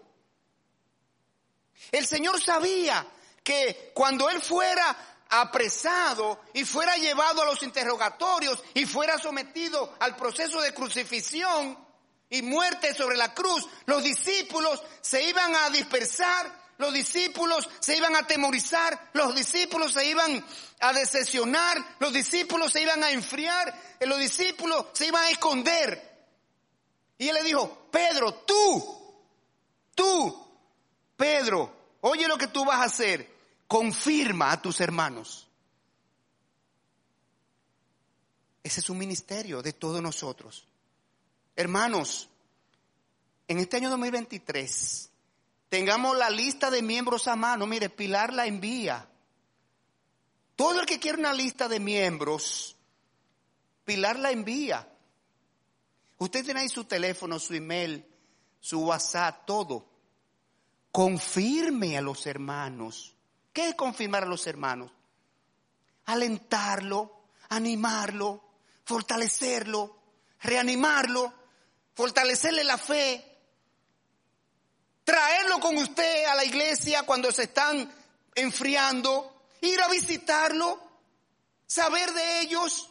[1.92, 3.06] El Señor sabía
[3.44, 4.96] que cuando él fuera
[5.28, 11.76] apresado y fuera llevado a los interrogatorios y fuera sometido al proceso de crucifixión
[12.30, 18.14] y muerte sobre la cruz, los discípulos se iban a dispersar, los discípulos se iban
[18.14, 20.44] a atemorizar, los discípulos se iban
[20.80, 26.16] a decepcionar, los discípulos se iban a enfriar, los discípulos se iban a esconder.
[27.18, 29.14] Y él le dijo, Pedro, tú,
[29.94, 30.48] tú,
[31.16, 33.34] Pedro, oye lo que tú vas a hacer
[33.66, 35.48] confirma a tus hermanos.
[38.62, 40.66] Ese es un ministerio de todos nosotros.
[41.54, 42.28] Hermanos,
[43.48, 45.10] en este año 2023
[45.68, 47.66] tengamos la lista de miembros a mano.
[47.66, 49.08] Mire, Pilar la envía.
[50.54, 52.76] Todo el que quiere una lista de miembros,
[53.84, 54.88] Pilar la envía.
[56.18, 58.04] Usted tiene ahí su teléfono, su email,
[58.60, 59.86] su WhatsApp, todo.
[60.90, 63.16] Confirme a los hermanos
[63.56, 64.92] ¿Qué es confirmar a los hermanos?
[66.04, 68.44] Alentarlo, animarlo,
[68.84, 69.96] fortalecerlo,
[70.42, 71.32] reanimarlo,
[71.94, 73.35] fortalecerle la fe,
[75.06, 77.90] traerlo con usted a la iglesia cuando se están
[78.34, 80.80] enfriando, ir a visitarlo,
[81.64, 82.90] saber de ellos,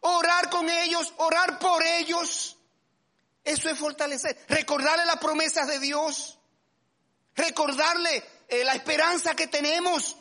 [0.00, 2.58] orar con ellos, orar por ellos.
[3.42, 6.38] Eso es fortalecer, recordarle las promesas de Dios,
[7.34, 10.14] recordarle eh, la esperanza que tenemos,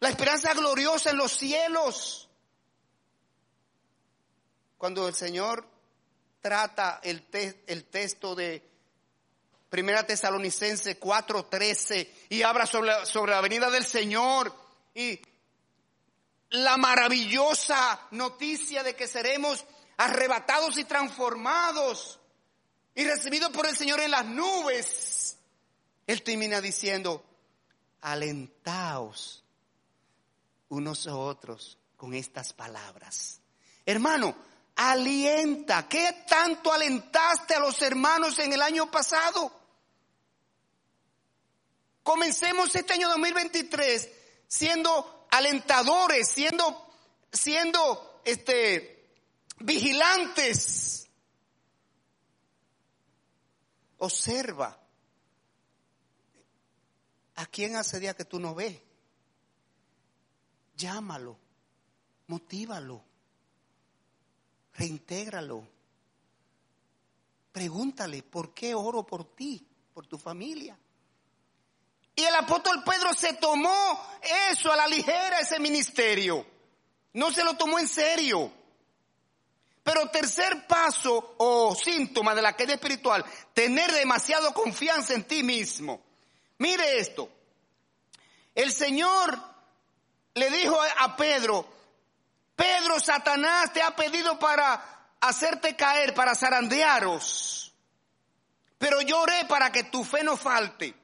[0.00, 2.26] la esperanza gloriosa en los cielos.
[4.78, 5.68] Cuando el Señor
[6.40, 7.26] trata el,
[7.66, 8.69] el texto de
[9.70, 14.52] Primera Tesalonicense 4:13 y habla sobre, sobre la venida del Señor
[14.94, 15.20] y
[16.50, 19.64] la maravillosa noticia de que seremos
[19.96, 22.18] arrebatados y transformados
[22.96, 25.36] y recibidos por el Señor en las nubes,
[26.06, 27.24] Él termina diciendo,
[28.00, 29.44] alentaos
[30.68, 33.40] unos a otros con estas palabras.
[33.86, 34.34] Hermano,
[34.74, 35.86] alienta.
[35.88, 39.59] ¿Qué tanto alentaste a los hermanos en el año pasado?
[42.02, 44.10] Comencemos este año 2023
[44.46, 46.92] siendo alentadores, siendo,
[47.32, 49.00] siendo, este,
[49.60, 51.08] vigilantes.
[53.98, 54.78] Observa
[57.36, 58.80] a quién hace día que tú no ves.
[60.76, 61.38] Llámalo,
[62.26, 63.04] motívalo,
[64.74, 65.68] reintégralo.
[67.52, 70.78] Pregúntale, ¿por qué oro por ti, por tu familia?
[72.14, 74.06] Y el apóstol Pedro se tomó
[74.50, 76.46] eso a la ligera, ese ministerio.
[77.12, 78.52] No se lo tomó en serio.
[79.82, 86.02] Pero tercer paso o síntoma de la caída espiritual, tener demasiado confianza en ti mismo.
[86.58, 87.30] Mire esto.
[88.54, 89.38] El Señor
[90.34, 91.66] le dijo a Pedro,
[92.54, 97.72] Pedro, Satanás te ha pedido para hacerte caer, para zarandearos.
[98.76, 100.94] Pero yo oré para que tu fe no falte.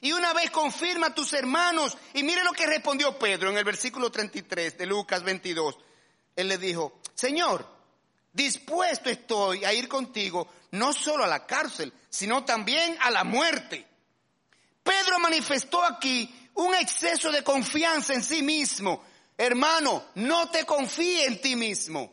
[0.00, 1.96] Y una vez confirma a tus hermanos.
[2.14, 5.76] Y mire lo que respondió Pedro en el versículo 33 de Lucas 22.
[6.36, 7.66] Él le dijo, Señor,
[8.32, 13.86] dispuesto estoy a ir contigo no solo a la cárcel, sino también a la muerte.
[14.82, 19.04] Pedro manifestó aquí un exceso de confianza en sí mismo.
[19.36, 22.12] Hermano, no te confíes en ti mismo.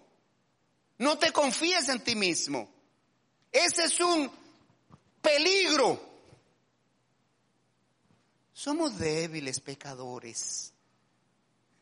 [0.97, 2.69] No te confíes en ti mismo.
[3.51, 4.31] Ese es un
[5.21, 6.14] peligro
[8.55, 10.71] somos débiles pecadores.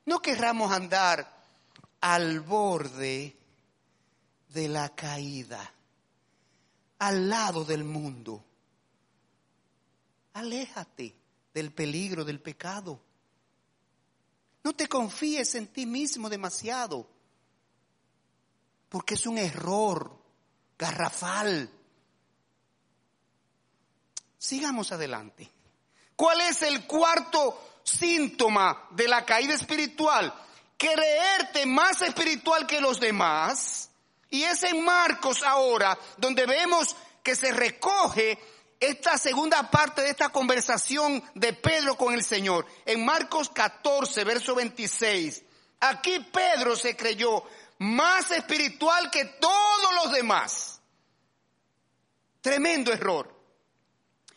[0.06, 1.44] No querramos andar
[2.02, 3.38] al borde
[4.50, 5.72] de la caída,
[6.98, 8.44] al lado del mundo.
[10.34, 11.14] Aléjate
[11.54, 13.00] del peligro del pecado.
[14.64, 17.08] No te confíes en ti mismo demasiado,
[18.90, 20.18] porque es un error
[20.78, 21.70] garrafal.
[24.40, 25.52] Sigamos adelante.
[26.16, 30.34] ¿Cuál es el cuarto síntoma de la caída espiritual?
[30.78, 33.90] Creerte más espiritual que los demás.
[34.30, 38.40] Y es en Marcos ahora donde vemos que se recoge
[38.80, 42.66] esta segunda parte de esta conversación de Pedro con el Señor.
[42.86, 45.44] En Marcos 14, verso 26.
[45.80, 47.44] Aquí Pedro se creyó
[47.80, 50.82] más espiritual que todos los demás.
[52.42, 53.34] Tremendo error.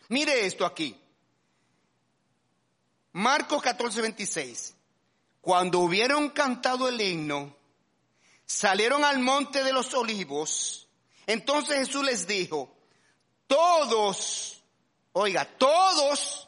[0.08, 0.96] Mire esto aquí.
[3.16, 4.74] Marcos 14, 26.
[5.40, 7.56] Cuando hubieron cantado el himno,
[8.44, 10.86] salieron al monte de los olivos.
[11.26, 12.76] Entonces Jesús les dijo,
[13.46, 14.62] todos,
[15.12, 16.46] oiga, todos,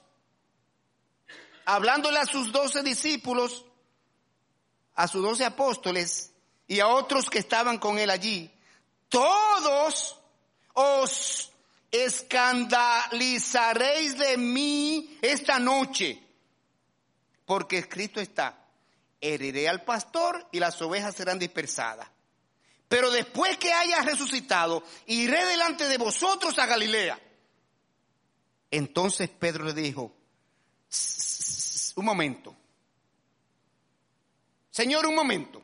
[1.64, 3.64] hablándole a sus doce discípulos,
[4.94, 6.32] a sus doce apóstoles
[6.66, 8.50] y a otros que estaban con él allí,
[9.08, 10.18] todos
[10.74, 11.50] os
[11.90, 16.27] escandalizaréis de mí esta noche
[17.48, 18.62] porque escrito está,
[19.22, 22.06] heriré al pastor y las ovejas serán dispersadas.
[22.90, 27.18] Pero después que haya resucitado, iré delante de vosotros a Galilea.
[28.70, 30.14] Entonces Pedro le dijo,
[31.96, 32.54] un momento,
[34.70, 35.62] Señor, un momento,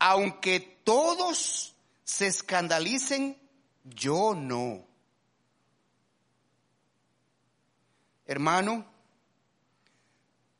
[0.00, 3.38] aunque todos se escandalicen,
[3.84, 4.84] yo no.
[8.26, 8.95] Hermano,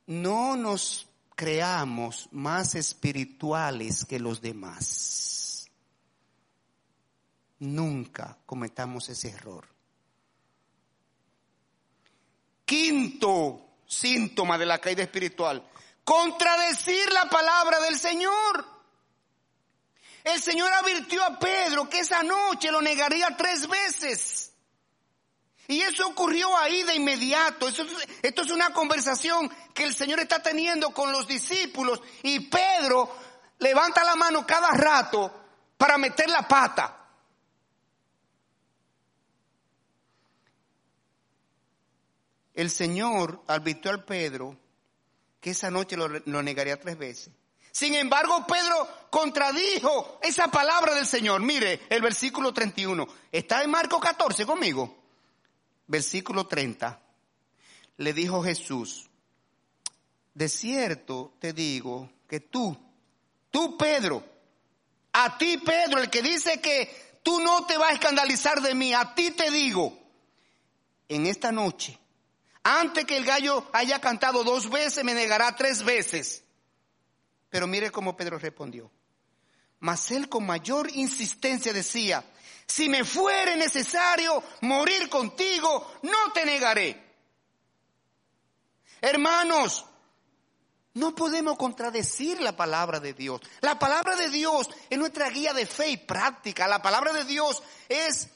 [0.07, 5.69] no nos creamos más espirituales que los demás.
[7.59, 9.67] Nunca cometamos ese error.
[12.65, 15.63] Quinto síntoma de la caída espiritual,
[16.05, 18.67] contradecir la palabra del Señor.
[20.25, 24.53] El Señor advirtió a Pedro que esa noche lo negaría tres veces.
[25.69, 27.67] Y eso ocurrió ahí de inmediato.
[27.69, 33.11] esto es una conversación que el Señor está teniendo con los discípulos y Pedro
[33.59, 35.33] levanta la mano cada rato
[35.77, 36.93] para meter la pata.
[42.55, 44.57] El Señor advirtió al Pedro
[45.41, 47.31] que esa noche lo, lo negaría tres veces.
[47.73, 51.43] Sin embargo, Pedro contradijo esa palabra del Señor.
[51.43, 53.07] Mire el versículo 31.
[53.31, 55.06] Está en Marco 14 conmigo
[55.87, 57.01] versículo 30,
[57.99, 59.09] le dijo Jesús,
[60.35, 62.77] de cierto te digo que tú,
[63.51, 64.25] tú Pedro,
[65.13, 68.93] a ti Pedro, el que dice que tú no te vas a escandalizar de mí,
[68.93, 69.99] a ti te digo,
[71.09, 71.99] en esta noche,
[72.63, 76.43] antes que el gallo haya cantado dos veces, me negará tres veces.
[77.49, 78.91] Pero mire cómo Pedro respondió.
[79.79, 82.25] Mas él con mayor insistencia decía,
[82.67, 87.05] si me fuere necesario morir contigo, no te negaré.
[89.01, 89.85] Hermanos,
[90.95, 93.41] no podemos contradecir la palabra de Dios.
[93.61, 96.67] La palabra de Dios es nuestra guía de fe y práctica.
[96.67, 98.29] La palabra de Dios es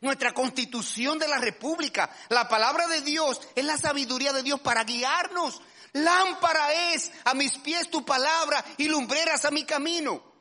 [0.00, 2.10] nuestra constitución de la república.
[2.28, 5.60] La palabra de Dios es la sabiduría de Dios para guiarnos.
[5.92, 10.33] Lámpara es a mis pies tu palabra y lumbreras a mi camino.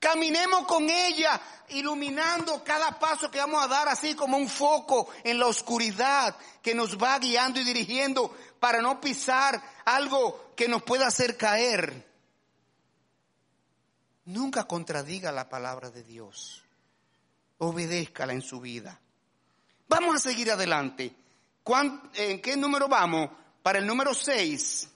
[0.00, 1.38] Caminemos con ella,
[1.68, 6.74] iluminando cada paso que vamos a dar, así como un foco en la oscuridad que
[6.74, 12.08] nos va guiando y dirigiendo para no pisar algo que nos pueda hacer caer.
[14.24, 16.62] Nunca contradiga la palabra de Dios.
[17.58, 18.98] Obedézcala en su vida.
[19.86, 21.14] Vamos a seguir adelante.
[22.14, 23.28] ¿En qué número vamos?
[23.62, 24.88] Para el número 6.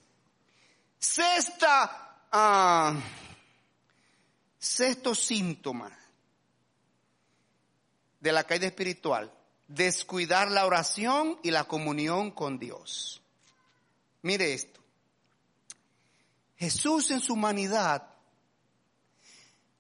[0.99, 2.21] Sexta.
[2.33, 2.95] Ah,
[4.65, 5.95] Sexto síntoma
[8.19, 9.31] de la caída espiritual,
[9.69, 13.21] descuidar la oración y la comunión con Dios.
[14.23, 14.81] Mire esto.
[16.57, 18.09] Jesús en su humanidad,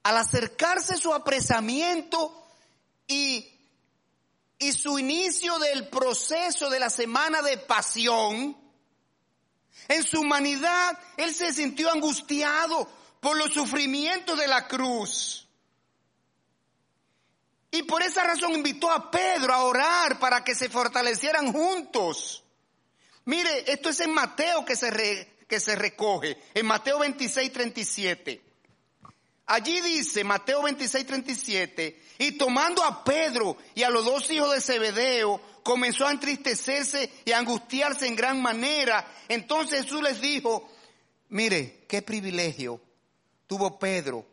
[0.03, 2.47] al acercarse su apresamiento
[3.07, 3.51] y,
[4.59, 8.55] y su inicio del proceso de la semana de pasión,
[9.89, 12.87] en su humanidad, Él se sintió angustiado
[13.25, 15.49] por los sufrimientos de la cruz.
[17.71, 22.45] Y por esa razón invitó a Pedro a orar para que se fortalecieran juntos.
[23.25, 28.43] Mire, esto es en Mateo que se, que se recoge, en Mateo 26, 37.
[29.47, 34.61] Allí dice, Mateo 26, 37, y tomando a Pedro y a los dos hijos de
[34.61, 39.11] Zebedeo, comenzó a entristecerse y a angustiarse en gran manera.
[39.29, 40.71] Entonces Jesús les dijo,
[41.31, 42.84] mire, qué privilegio
[43.55, 44.27] tuvo Pedro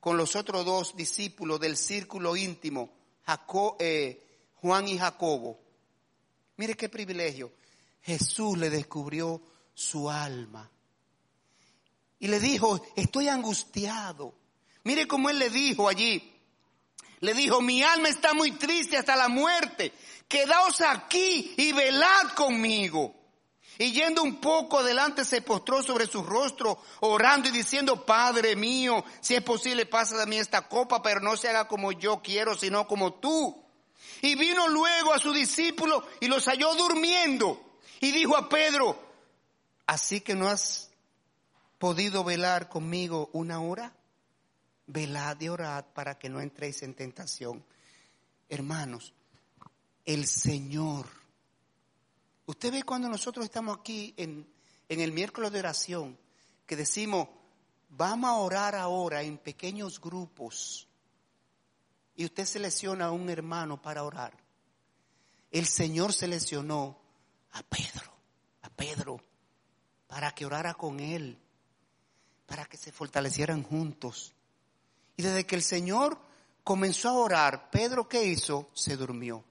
[0.00, 2.88] con los otros dos discípulos del círculo íntimo,
[3.78, 5.60] eh, Juan y Jacobo.
[6.56, 7.52] Mire qué privilegio.
[8.00, 9.42] Jesús le descubrió
[9.74, 10.70] su alma.
[12.18, 14.32] Y le dijo, estoy angustiado.
[14.84, 16.32] Mire cómo él le dijo allí.
[17.20, 19.92] Le dijo, mi alma está muy triste hasta la muerte.
[20.26, 23.14] Quedaos aquí y velad conmigo.
[23.78, 29.04] Y yendo un poco adelante se postró sobre su rostro, orando y diciendo, Padre mío,
[29.20, 32.54] si es posible pasa de mí esta copa, pero no se haga como yo quiero,
[32.54, 33.62] sino como tú.
[34.22, 37.78] Y vino luego a su discípulo y los halló durmiendo.
[38.00, 38.98] Y dijo a Pedro,
[39.86, 40.90] ¿así que no has
[41.78, 43.94] podido velar conmigo una hora?
[44.86, 47.64] Velad y orad para que no entréis en tentación.
[48.48, 49.12] Hermanos,
[50.04, 51.06] el Señor
[52.46, 54.46] Usted ve cuando nosotros estamos aquí en,
[54.88, 56.16] el miércoles de oración,
[56.64, 57.28] que decimos,
[57.88, 60.86] vamos a orar ahora en pequeños grupos,
[62.14, 64.32] y usted selecciona a un hermano para orar.
[65.50, 66.96] El Señor seleccionó
[67.52, 68.12] a Pedro,
[68.62, 69.20] a Pedro,
[70.06, 71.38] para que orara con él,
[72.46, 74.32] para que se fortalecieran juntos.
[75.16, 76.18] Y desde que el Señor
[76.62, 78.70] comenzó a orar, Pedro, ¿qué hizo?
[78.72, 79.44] Se durmió.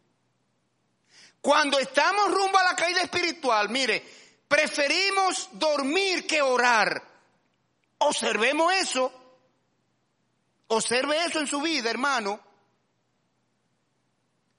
[1.45, 4.03] Cuando estamos rumbo a la caída espiritual, mire,
[4.47, 6.99] preferimos dormir que orar.
[7.99, 9.13] Observemos eso.
[10.69, 12.39] Observe eso en su vida, hermano.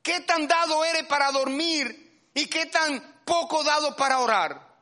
[0.00, 4.76] ¿Qué tan dado eres para dormir y qué tan poco dado para orar?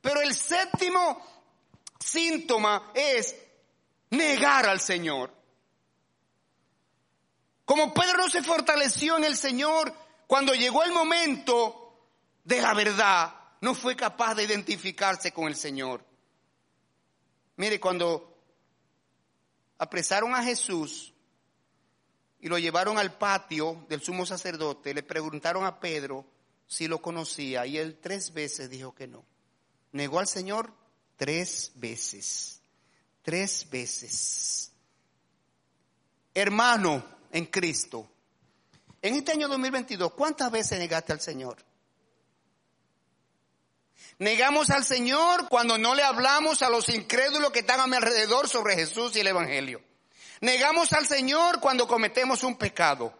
[0.00, 1.22] Pero el séptimo
[2.00, 3.36] síntoma es
[4.08, 5.34] negar al Señor.
[7.66, 12.10] Como Pedro no se fortaleció en el Señor, cuando llegó el momento
[12.44, 16.04] de la verdad, no fue capaz de identificarse con el Señor.
[17.56, 18.36] Mire, cuando
[19.78, 21.14] apresaron a Jesús
[22.40, 26.26] y lo llevaron al patio del sumo sacerdote, le preguntaron a Pedro
[26.66, 29.24] si lo conocía y él tres veces dijo que no.
[29.92, 30.74] Negó al Señor
[31.16, 32.60] tres veces.
[33.22, 34.72] Tres veces.
[36.34, 37.02] Hermano
[37.32, 38.10] en Cristo,
[39.02, 41.56] en este año 2022, ¿cuántas veces negaste al Señor?
[44.18, 48.48] Negamos al Señor cuando no le hablamos a los incrédulos que están a mi alrededor
[48.48, 49.80] sobre Jesús y el Evangelio.
[50.40, 53.12] Negamos al Señor cuando cometemos un pecado.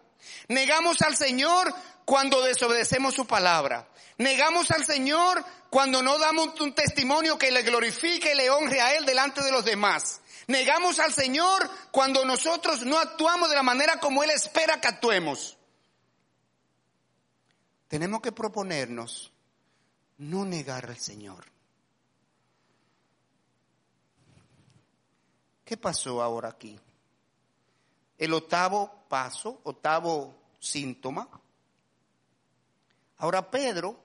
[0.48, 1.72] Negamos al Señor
[2.04, 3.88] cuando desobedecemos su palabra.
[4.16, 8.96] Negamos al Señor cuando no damos un testimonio que le glorifique y le honre a
[8.96, 10.20] Él delante de los demás.
[10.48, 15.57] Negamos al Señor cuando nosotros no actuamos de la manera como Él espera que actuemos.
[17.88, 19.32] Tenemos que proponernos
[20.18, 21.44] no negar al Señor.
[25.64, 26.78] ¿Qué pasó ahora aquí?
[28.16, 31.28] El octavo paso, octavo síntoma.
[33.18, 33.98] Ahora Pedro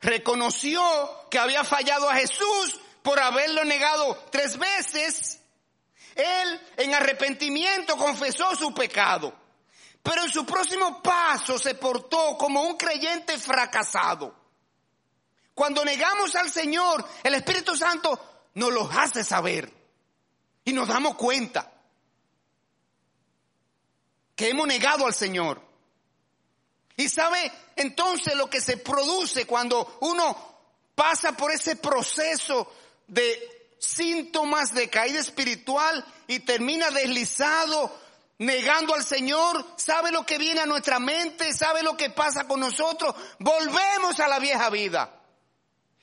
[0.00, 0.80] reconoció
[1.30, 5.40] que había fallado a Jesús por haberlo negado tres veces.
[6.14, 9.34] Él en arrepentimiento confesó su pecado,
[10.06, 14.32] pero en su próximo paso se portó como un creyente fracasado.
[15.52, 19.68] Cuando negamos al Señor, el Espíritu Santo nos lo hace saber
[20.64, 21.72] y nos damos cuenta
[24.36, 25.60] que hemos negado al Señor.
[26.96, 30.54] Y sabe entonces lo que se produce cuando uno
[30.94, 32.72] pasa por ese proceso
[33.08, 38.05] de síntomas de caída espiritual y termina deslizado,
[38.38, 42.60] negando al Señor, sabe lo que viene a nuestra mente, sabe lo que pasa con
[42.60, 45.22] nosotros, volvemos a la vieja vida.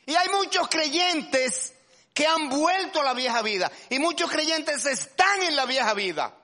[0.06, 1.74] Y hay muchos creyentes
[2.14, 6.38] que han vuelto a la vieja vida y muchos creyentes están en la vieja vida.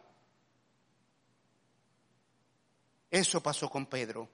[3.11, 4.29] Eso pasó con Pedro.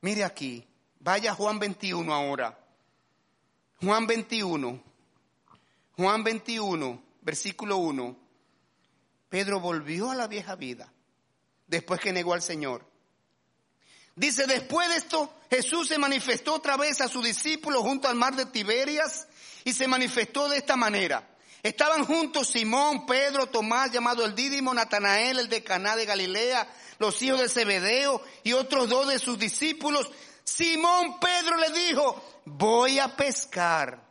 [0.00, 0.66] Mire aquí,
[1.00, 2.58] vaya Juan 21 ahora.
[3.80, 4.82] Juan 21,
[5.96, 8.27] Juan 21, versículo 1.
[9.28, 10.92] Pedro volvió a la vieja vida
[11.66, 12.84] después que negó al Señor.
[14.16, 18.34] Dice, después de esto, Jesús se manifestó otra vez a sus discípulos junto al mar
[18.34, 19.28] de Tiberias
[19.64, 21.36] y se manifestó de esta manera.
[21.62, 26.68] Estaban juntos Simón, Pedro, Tomás, llamado el Dídimo, Natanael, el de Caná de Galilea,
[26.98, 30.10] los hijos de Zebedeo y otros dos de sus discípulos.
[30.42, 34.02] Simón Pedro le dijo, voy a pescar.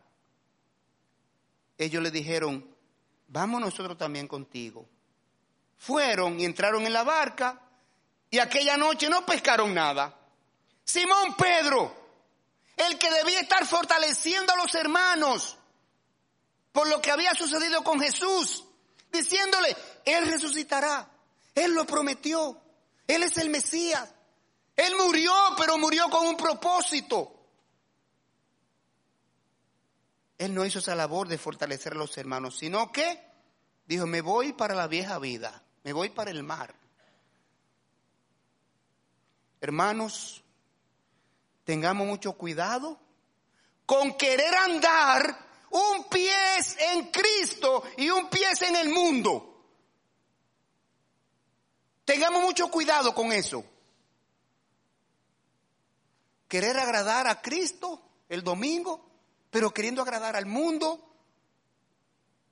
[1.78, 2.66] Ellos le dijeron,
[3.28, 4.88] vamos nosotros también contigo.
[5.78, 7.62] Fueron y entraron en la barca
[8.30, 10.18] y aquella noche no pescaron nada.
[10.84, 11.96] Simón Pedro,
[12.76, 15.58] el que debía estar fortaleciendo a los hermanos
[16.72, 18.64] por lo que había sucedido con Jesús,
[19.12, 19.76] diciéndole,
[20.06, 21.10] Él resucitará,
[21.56, 22.62] Él lo prometió.
[23.08, 24.14] Él es el Mesías.
[24.76, 27.34] Él murió, pero murió con un propósito.
[30.38, 33.20] Él no hizo esa labor de fortalecer a los hermanos, sino que
[33.88, 36.76] dijo, me voy para la vieja vida, me voy para el mar.
[39.62, 40.44] Hermanos,
[41.64, 43.00] tengamos mucho cuidado
[43.86, 46.58] con querer andar un pie
[46.92, 49.64] en Cristo y un pie en el mundo.
[52.04, 53.64] Tengamos mucho cuidado con eso.
[56.50, 59.10] Querer agradar a Cristo el domingo,
[59.50, 61.00] pero queriendo agradar al mundo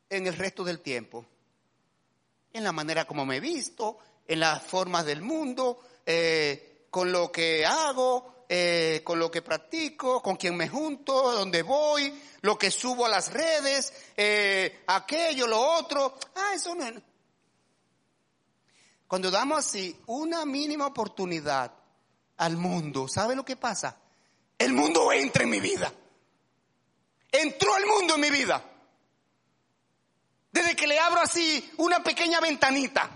[0.10, 1.26] en el resto del tiempo.
[2.56, 7.66] En la manera como me visto, en las formas del mundo, eh, con lo que
[7.66, 13.06] hago, eh, con lo que practico, con quien me junto, donde voy, lo que subo
[13.06, 16.18] a las redes, eh, aquello, lo otro.
[16.34, 16.94] Ah, eso no es.
[19.06, 21.74] Cuando damos así una mínima oportunidad
[22.38, 23.98] al mundo, ¿sabe lo que pasa?
[24.58, 25.92] El mundo entra en mi vida.
[27.30, 28.64] Entró el mundo en mi vida.
[30.56, 33.10] Desde que le abro así una pequeña ventanita.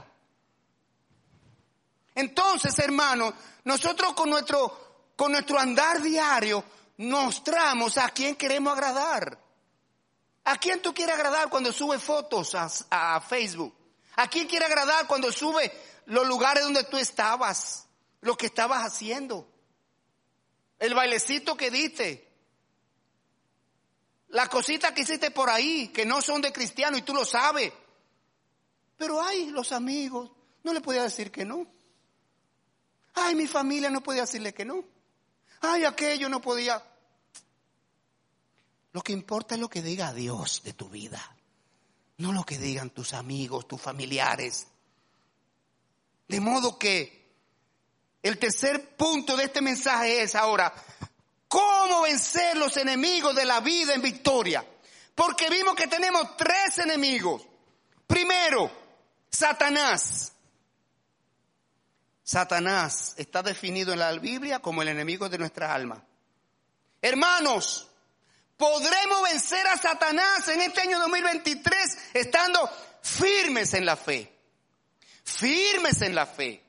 [2.13, 3.33] Entonces, hermanos,
[3.63, 6.61] nosotros con nuestro, con nuestro andar diario
[6.97, 9.39] mostramos a quién queremos agradar.
[10.43, 13.73] ¿A quién tú quieres agradar cuando sube fotos a, a Facebook?
[14.17, 15.71] ¿A quién quiere agradar cuando sube
[16.07, 17.87] los lugares donde tú estabas?
[18.19, 19.49] Lo que estabas haciendo.
[20.77, 22.28] El bailecito que diste.
[24.29, 27.71] Las cositas que hiciste por ahí, que no son de cristiano y tú lo sabes.
[28.97, 30.31] Pero ay, los amigos,
[30.63, 31.65] no le podía decir que no.
[33.15, 34.83] Ay, mi familia no podía decirle que no.
[35.61, 36.83] Ay, aquello no podía.
[38.91, 41.35] Lo que importa es lo que diga Dios de tu vida
[42.19, 44.67] no lo que digan tus amigos, tus familiares.
[46.27, 47.33] De modo que
[48.21, 50.73] el tercer punto de este mensaje es ahora,
[51.49, 54.65] ¿cómo vencer los enemigos de la vida en victoria?
[55.13, 57.45] Porque vimos que tenemos tres enemigos.
[58.07, 58.71] Primero,
[59.29, 60.31] Satanás.
[62.23, 66.01] Satanás está definido en la Biblia como el enemigo de nuestra alma.
[67.01, 67.89] Hermanos,
[68.55, 71.73] podremos vencer a Satanás en este año 2023
[72.13, 72.69] estando
[73.01, 74.31] firmes en la fe.
[75.23, 76.63] Firmes en la fe.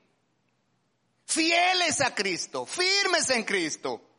[1.26, 4.09] fieles a Cristo, firmes en Cristo.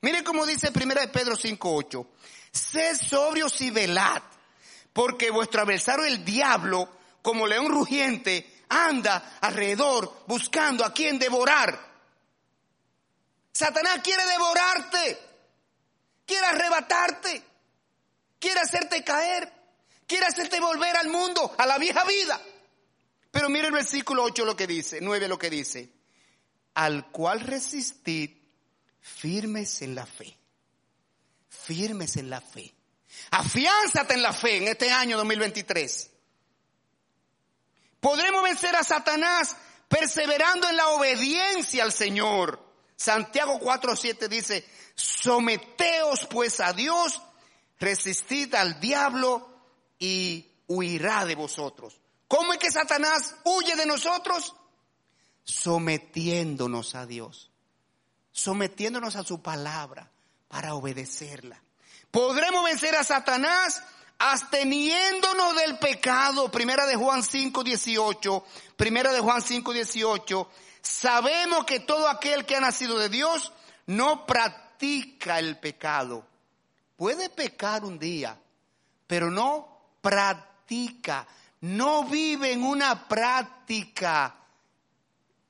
[0.00, 2.06] Mire cómo dice 1 de Pedro 5.8.
[2.52, 4.22] Sed sobrios y velad,
[4.92, 6.88] porque vuestro adversario el diablo,
[7.22, 11.86] como león rugiente, anda alrededor buscando a quien devorar.
[13.52, 15.18] Satanás quiere devorarte,
[16.24, 17.42] quiere arrebatarte,
[18.38, 19.52] quiere hacerte caer,
[20.06, 22.40] quiere hacerte volver al mundo, a la vieja vida.
[23.30, 25.90] Pero mire el versículo 8 lo que dice, 9 lo que dice.
[26.74, 28.37] Al cual resistid
[29.08, 30.36] firmes en la fe.
[31.48, 32.74] Firmes en la fe.
[33.30, 36.10] Afiánzate en la fe en este año 2023.
[38.00, 39.56] Podremos vencer a Satanás
[39.88, 42.64] perseverando en la obediencia al Señor.
[42.96, 47.20] Santiago 4:7 dice, someteos pues a Dios,
[47.78, 49.48] resistid al diablo
[49.98, 52.00] y huirá de vosotros.
[52.28, 54.54] ¿Cómo es que Satanás huye de nosotros?
[55.44, 57.47] Sometiéndonos a Dios,
[58.38, 60.10] sometiéndonos a su palabra
[60.48, 61.60] para obedecerla.
[62.10, 63.82] Podremos vencer a Satanás
[64.18, 66.50] absteniéndonos del pecado.
[66.50, 68.44] Primera de Juan 5, 18.
[68.76, 70.50] Primera de Juan 5, 18.
[70.80, 73.52] Sabemos que todo aquel que ha nacido de Dios
[73.86, 76.26] no practica el pecado.
[76.96, 78.38] Puede pecar un día,
[79.06, 81.26] pero no practica
[81.60, 84.36] no vive en una práctica,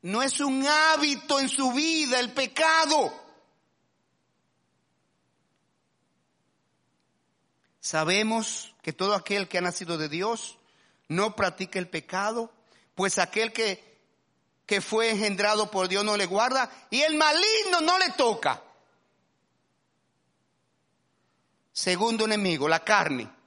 [0.02, 3.12] no es un hábito en su vida el pecado.
[7.80, 10.58] Sabemos que todo aquel que ha nacido de Dios
[11.08, 12.52] no practica el pecado,
[12.94, 13.98] pues aquel que,
[14.66, 18.62] que fue engendrado por Dios no le guarda y el maligno no le toca.
[21.72, 23.37] Segundo enemigo, la carne.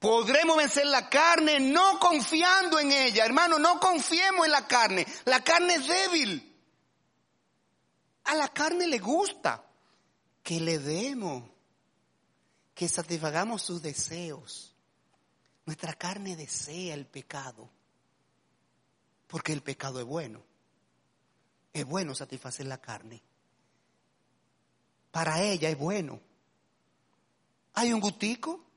[0.00, 3.26] Podremos vencer la carne no confiando en ella.
[3.26, 5.06] Hermano, no confiemos en la carne.
[5.26, 6.58] La carne es débil.
[8.24, 9.62] A la carne le gusta
[10.42, 11.44] que le demos,
[12.74, 14.74] que satisfagamos sus deseos.
[15.66, 17.68] Nuestra carne desea el pecado,
[19.26, 20.42] porque el pecado es bueno.
[21.74, 23.22] Es bueno satisfacer la carne.
[25.10, 26.20] Para ella es bueno.
[27.74, 28.69] Hay un gustico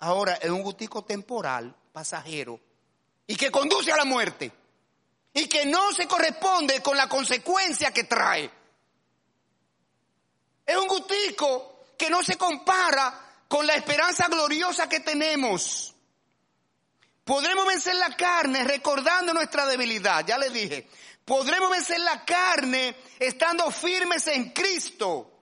[0.00, 2.60] ahora es un gustico temporal, pasajero,
[3.26, 4.52] y que conduce a la muerte,
[5.32, 8.50] y que no se corresponde con la consecuencia que trae.
[10.66, 15.94] Es un gustico que no se compara con la esperanza gloriosa que tenemos.
[17.24, 20.88] Podremos vencer la carne recordando nuestra debilidad, ya le dije.
[21.24, 25.33] Podremos vencer la carne estando firmes en Cristo.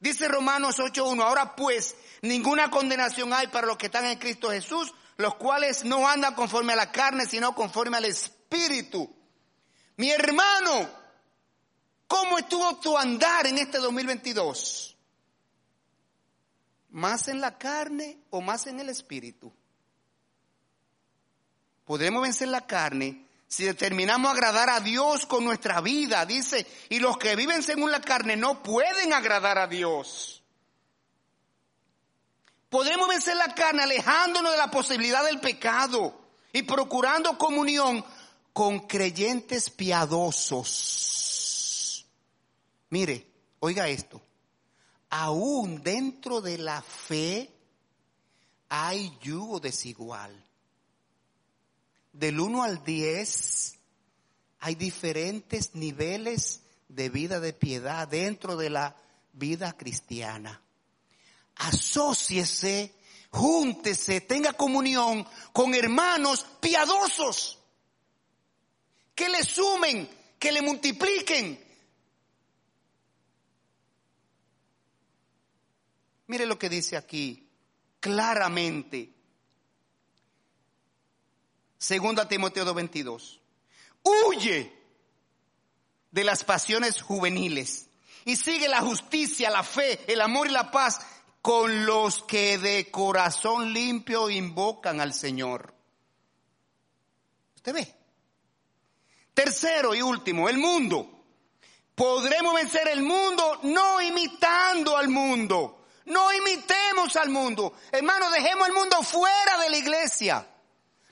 [0.00, 4.92] Dice Romanos 8.1, ahora pues Ninguna condenación hay para los que están en Cristo Jesús,
[5.16, 9.08] los cuales no andan conforme a la carne, sino conforme al Espíritu.
[9.96, 10.90] Mi hermano,
[12.06, 14.96] ¿cómo estuvo tu andar en este 2022?
[16.90, 19.52] ¿Más en la carne o más en el Espíritu?
[21.84, 27.16] Podremos vencer la carne si determinamos agradar a Dios con nuestra vida, dice, y los
[27.16, 30.42] que viven según la carne no pueden agradar a Dios.
[32.68, 36.20] Podremos vencer la carne alejándonos de la posibilidad del pecado
[36.52, 38.04] y procurando comunión
[38.52, 40.66] con creyentes piadosos.
[42.90, 43.26] Mire,
[43.60, 44.20] oiga esto.
[45.08, 47.50] Aún dentro de la fe
[48.68, 50.47] hay yugo desigual.
[52.18, 53.78] Del 1 al 10
[54.60, 58.96] hay diferentes niveles de vida de piedad dentro de la
[59.32, 60.62] vida cristiana
[61.58, 62.94] asóciese,
[63.30, 67.58] júntese, tenga comunión con hermanos piadosos,
[69.14, 70.08] que le sumen,
[70.38, 71.66] que le multipliquen.
[76.28, 77.48] Mire lo que dice aquí
[78.00, 79.14] claramente.
[81.78, 83.40] Segunda Timoteo 2:22.
[84.02, 84.72] Huye
[86.10, 87.88] de las pasiones juveniles
[88.24, 91.00] y sigue la justicia, la fe, el amor y la paz
[91.40, 95.72] con los que de corazón limpio invocan al Señor.
[97.56, 97.94] ¿Usted ve?
[99.32, 101.08] Tercero y último, el mundo.
[101.94, 105.86] Podremos vencer el mundo no imitando al mundo.
[106.06, 107.74] No imitemos al mundo.
[107.92, 110.46] Hermano, dejemos el mundo fuera de la iglesia.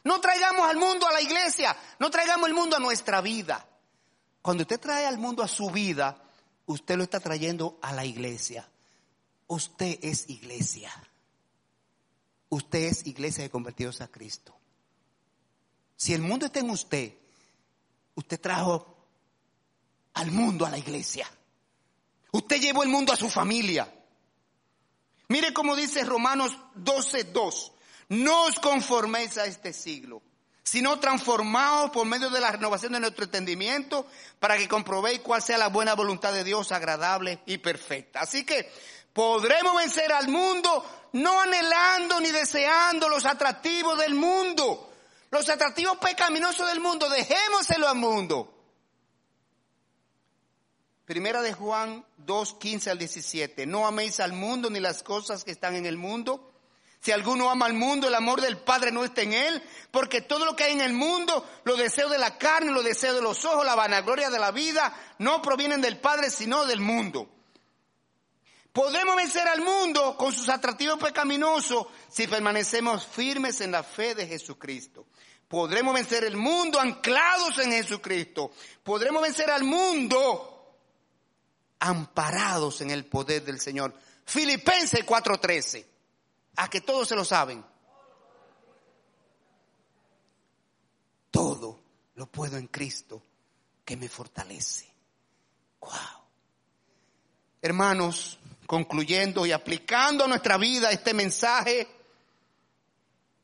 [0.07, 1.77] No traigamos al mundo a la iglesia.
[1.99, 3.67] No traigamos el mundo a nuestra vida.
[4.41, 6.17] Cuando usted trae al mundo a su vida,
[6.67, 8.69] usted lo está trayendo a la iglesia.
[9.49, 10.93] Usted es iglesia.
[12.51, 14.57] Usted es iglesia de convertidos a Cristo.
[15.97, 17.13] Si el mundo está en usted,
[18.15, 18.97] usted trajo
[20.15, 21.29] al mundo a la iglesia.
[22.31, 23.93] Usted llevó el mundo a su familia.
[25.27, 27.73] Mire cómo dice Romanos 12:2.
[28.09, 30.23] No os conforméis a este siglo,
[30.63, 34.07] sino transformaos por medio de la renovación de nuestro entendimiento
[34.39, 38.21] para que comprobéis cuál sea la buena voluntad de Dios, agradable y perfecta.
[38.21, 38.71] Así que
[39.13, 44.93] podremos vencer al mundo no anhelando ni deseando los atractivos del mundo,
[45.31, 48.53] los atractivos pecaminosos del mundo, dejémoselo al mundo.
[51.07, 53.65] Primera de Juan 2, 15 al 17.
[53.67, 56.53] No améis al mundo ni las cosas que están en el mundo.
[57.07, 60.45] Si alguno ama al mundo, el amor del Padre no está en él, porque todo
[60.45, 63.45] lo que hay en el mundo, los deseos de la carne, los deseos de los
[63.45, 67.31] ojos, la vanagloria de la vida, no provienen del Padre, sino del mundo.
[68.73, 74.27] Podemos vencer al mundo con sus atractivos pecaminosos si permanecemos firmes en la fe de
[74.27, 75.07] Jesucristo.
[75.47, 78.51] Podremos vencer el mundo anclados en Jesucristo.
[78.83, 80.75] Podremos vencer al mundo
[81.79, 83.95] amparados en el poder del Señor.
[84.25, 85.96] Filipenses 4:13.
[86.57, 87.65] A que todos se lo saben.
[91.31, 91.81] Todo
[92.15, 93.23] lo puedo en Cristo
[93.85, 94.87] que me fortalece.
[95.81, 95.91] Wow.
[97.63, 101.89] Hermanos, concluyendo y aplicando a nuestra vida este mensaje,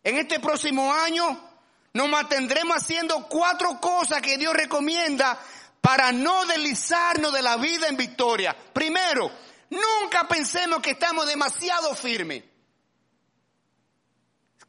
[0.03, 1.51] en este próximo año
[1.93, 5.39] nos mantendremos haciendo cuatro cosas que Dios recomienda
[5.81, 8.57] para no deslizarnos de la vida en victoria.
[8.73, 9.31] Primero,
[9.71, 12.45] nunca pensemos que estamos demasiado firmes.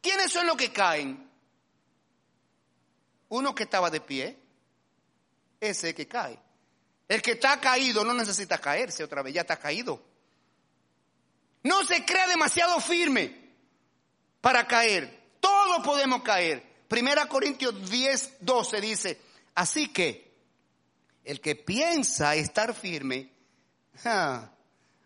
[0.04, 1.30] ¿Quiénes son los que caen?
[3.30, 4.38] Uno que estaba de pie,
[5.58, 6.38] ese que cae.
[7.08, 10.04] El que está caído no necesita caerse otra vez, ya está caído.
[11.62, 13.54] No se crea demasiado firme
[14.42, 15.38] para caer.
[15.40, 16.84] Todos podemos caer.
[16.86, 19.20] Primera Corintios 10, 12 dice,
[19.54, 20.34] así que
[21.24, 23.32] el que piensa estar firme,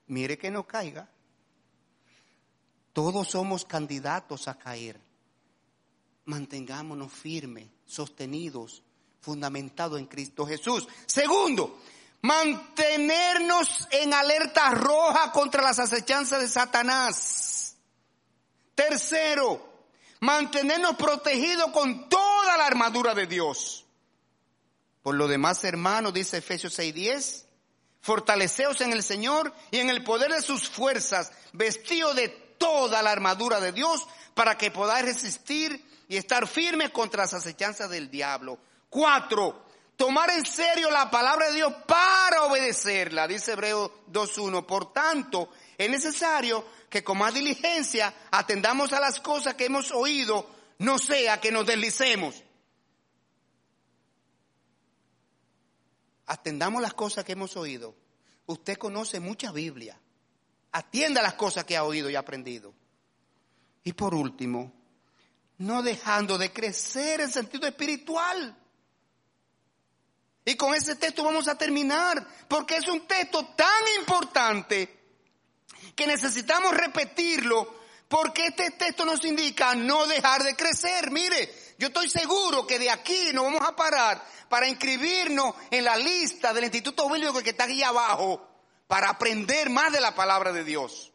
[0.08, 1.08] mire que no caiga.
[2.92, 5.00] Todos somos candidatos a caer.
[6.24, 8.82] Mantengámonos firmes, sostenidos,
[9.20, 10.86] fundamentados en Cristo Jesús.
[11.06, 11.80] Segundo,
[12.22, 17.76] mantenernos en alerta roja contra las acechanzas de Satanás.
[18.74, 19.86] Tercero,
[20.20, 23.84] mantenernos protegidos con toda la armadura de Dios.
[25.02, 27.46] Por lo demás, hermanos, dice Efesios 6:10,
[28.00, 33.12] fortaleceos en el Señor y en el poder de sus fuerzas, vestido de toda la
[33.12, 38.58] armadura de Dios para que podáis resistir y estar firmes contra las acechanzas del diablo.
[38.90, 44.66] Cuatro, tomar en serio la palabra de Dios para obedecerla, dice Hebreo 2.1.
[44.66, 50.48] Por tanto, es necesario que con más diligencia atendamos a las cosas que hemos oído,
[50.78, 52.42] no sea que nos deslicemos.
[56.28, 57.94] atendamos las cosas que hemos oído.
[58.46, 59.98] Usted conoce mucha Biblia.
[60.72, 62.74] Atienda las cosas que ha oído y aprendido.
[63.84, 64.72] Y por último,
[65.58, 68.56] no dejando de crecer en sentido espiritual.
[70.44, 74.96] Y con ese texto vamos a terminar, porque es un texto tan importante
[75.94, 81.10] que necesitamos repetirlo, porque este texto nos indica no dejar de crecer.
[81.10, 85.96] Mire, yo estoy seguro que de aquí nos vamos a parar para inscribirnos en la
[85.96, 88.47] lista del Instituto Bíblico que está aquí abajo
[88.88, 91.12] para aprender más de la palabra de Dios.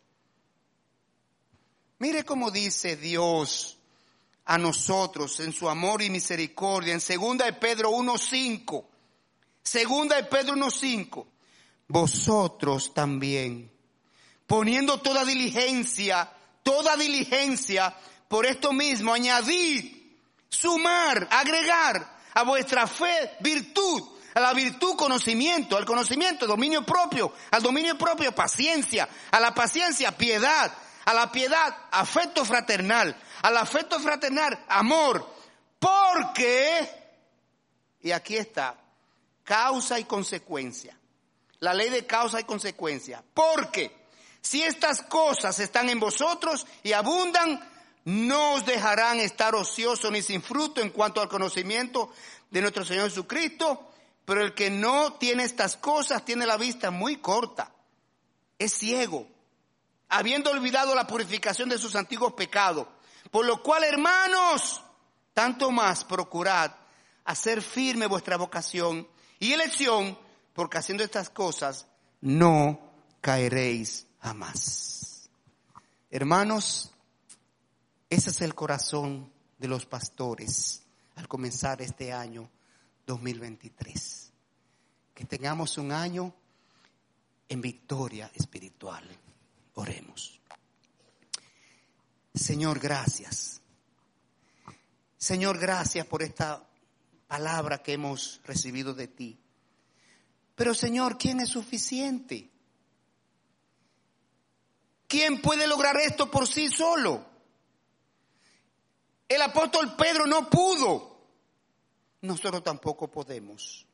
[2.00, 3.78] Mire cómo dice Dios
[4.46, 8.86] a nosotros en su amor y misericordia en segunda de Pedro 1:5.
[9.62, 11.28] Segunda de Pedro 1:5.
[11.88, 13.74] Vosotros también
[14.46, 17.96] poniendo toda diligencia, toda diligencia
[18.28, 19.96] por esto mismo añadid,
[20.48, 24.04] sumar, agregar a vuestra fe virtud,
[24.34, 30.12] a la virtud conocimiento, al conocimiento dominio propio, al dominio propio paciencia, a la paciencia
[30.18, 30.74] piedad,
[31.06, 35.28] a la piedad afecto fraternal, al afecto fraternal amor,
[35.80, 36.90] porque,
[38.02, 38.76] y aquí está,
[39.44, 40.98] causa y consecuencia,
[41.60, 44.04] la ley de causa y consecuencia, porque
[44.42, 47.70] si estas cosas están en vosotros y abundan,
[48.06, 52.12] no os dejarán estar ociosos ni sin fruto en cuanto al conocimiento
[52.52, 53.93] de nuestro Señor Jesucristo,
[54.26, 57.72] pero el que no tiene estas cosas tiene la vista muy corta,
[58.58, 59.28] es ciego,
[60.10, 62.88] habiendo olvidado la purificación de sus antiguos pecados.
[63.32, 64.82] Por lo cual, hermanos,
[65.34, 66.72] tanto más procurad
[67.26, 69.08] hacer firme vuestra vocación
[69.40, 70.18] y elección,
[70.54, 71.88] porque haciendo estas cosas
[72.22, 72.80] no
[73.22, 75.30] caeréis jamás.
[76.12, 76.92] Hermanos,
[78.10, 80.84] ese es el corazón de los pastores
[81.16, 82.50] al comenzar este año
[83.06, 84.32] 2023.
[85.14, 86.34] que tengamos un año
[87.48, 89.04] en victoria espiritual.
[89.76, 90.40] Oremos.
[92.34, 93.62] Señor, gracias.
[95.18, 96.68] Señor, gracias por esta
[97.28, 99.40] palabra que hemos recibido de ti.
[100.56, 102.50] Pero Señor, ¿quién es suficiente?
[105.08, 107.24] ¿Quién puede lograr esto por sí solo?
[109.28, 111.13] El apóstol Pedro no pudo.
[112.24, 113.86] Nosotros tampoco podemos.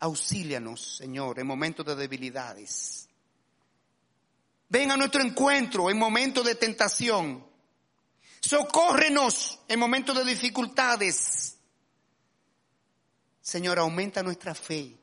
[0.00, 3.08] Auxílianos, Señor, en momentos de debilidades.
[4.68, 7.46] Ven a nuestro encuentro en momentos de tentación.
[8.40, 11.56] Socórrenos en momentos de dificultades.
[13.40, 14.98] Señor, aumenta nuestra fe.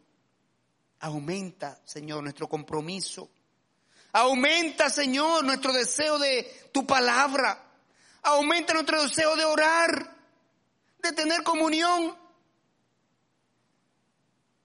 [1.00, 3.30] Aumenta, Señor, nuestro compromiso.
[4.12, 7.66] Aumenta, Señor, nuestro deseo de tu palabra.
[8.24, 10.19] Aumenta nuestro deseo de orar,
[11.02, 12.16] de tener comunión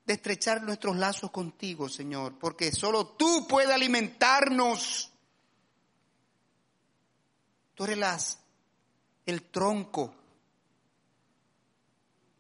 [0.05, 5.11] de estrechar nuestros lazos contigo, Señor, porque solo tú puedes alimentarnos.
[7.75, 8.39] Tú eres
[9.27, 10.15] el tronco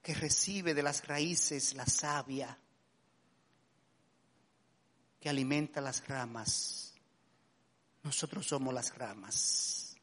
[0.03, 2.59] que recibe de las raíces la savia,
[5.18, 6.92] que alimenta las ramas.
[8.03, 9.97] Nosotros somos las ramas.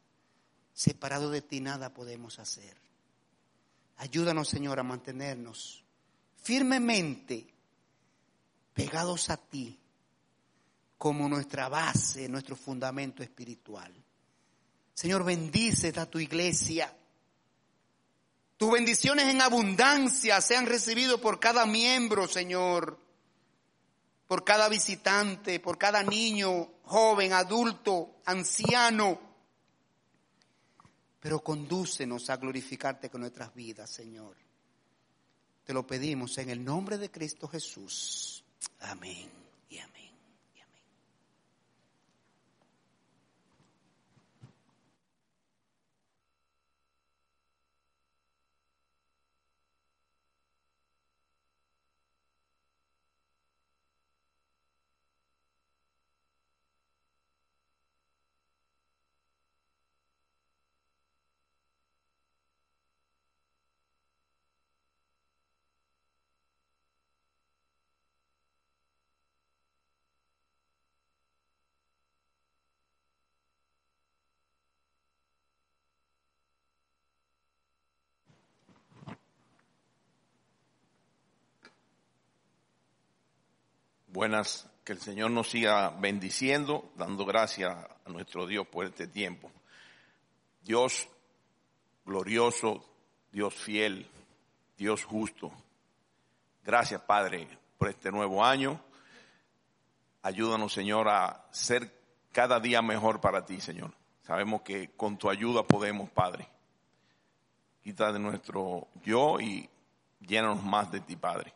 [0.74, 2.91] Separado de ti nada podemos hacer.
[4.02, 5.86] Ayúdanos, Señor, a mantenernos
[6.42, 7.46] firmemente
[8.74, 9.80] pegados a ti
[10.98, 13.94] como nuestra base, nuestro fundamento espiritual.
[14.96, 16.92] Señor, bendice a tu iglesia.
[18.58, 22.98] Tus bendiciones en abundancia sean recibido por cada miembro, Señor,
[24.28, 29.31] por cada visitante, por cada niño, joven, adulto, anciano.
[31.22, 34.36] Pero condúcenos a glorificarte con nuestras vidas, Señor.
[35.64, 38.44] Te lo pedimos en el nombre de Cristo Jesús.
[38.80, 39.41] Amén.
[84.12, 89.50] Buenas, que el Señor nos siga bendiciendo, dando gracias a nuestro Dios por este tiempo.
[90.62, 91.08] Dios
[92.06, 92.84] glorioso,
[93.32, 94.06] Dios fiel,
[94.76, 95.50] Dios justo.
[96.62, 97.48] Gracias, Padre,
[97.78, 98.82] por este nuevo año.
[100.24, 101.90] Ayúdanos, Señor, a ser
[102.34, 103.94] cada día mejor para ti, Señor.
[104.24, 106.50] Sabemos que con tu ayuda podemos, Padre.
[107.82, 109.70] Quita de nuestro yo y
[110.20, 111.54] llénanos más de ti, Padre.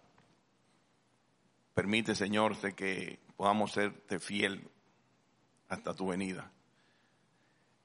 [1.76, 4.72] Permite, Señor, que podamos serte fiel
[5.68, 6.50] hasta tu venida.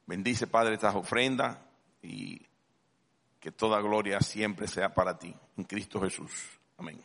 [0.07, 1.59] Bendice, Padre, estas ofrendas
[2.01, 2.41] y
[3.41, 5.35] que toda gloria siempre sea para ti.
[5.57, 6.31] En Cristo Jesús.
[6.79, 7.05] Amén.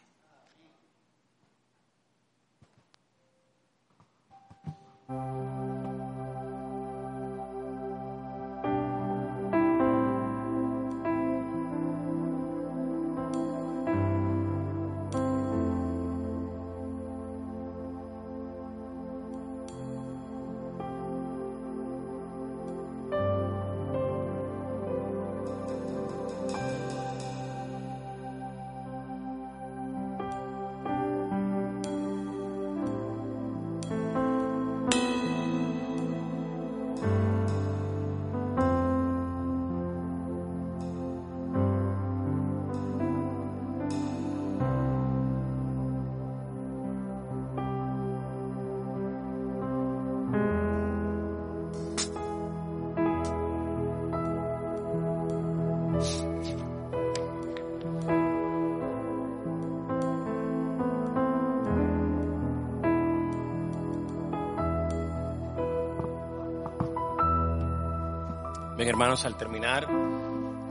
[68.88, 69.88] Hermanos, al terminar,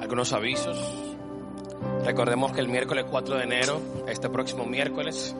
[0.00, 0.78] algunos avisos.
[2.04, 5.34] Recordemos que el miércoles 4 de enero, este próximo miércoles,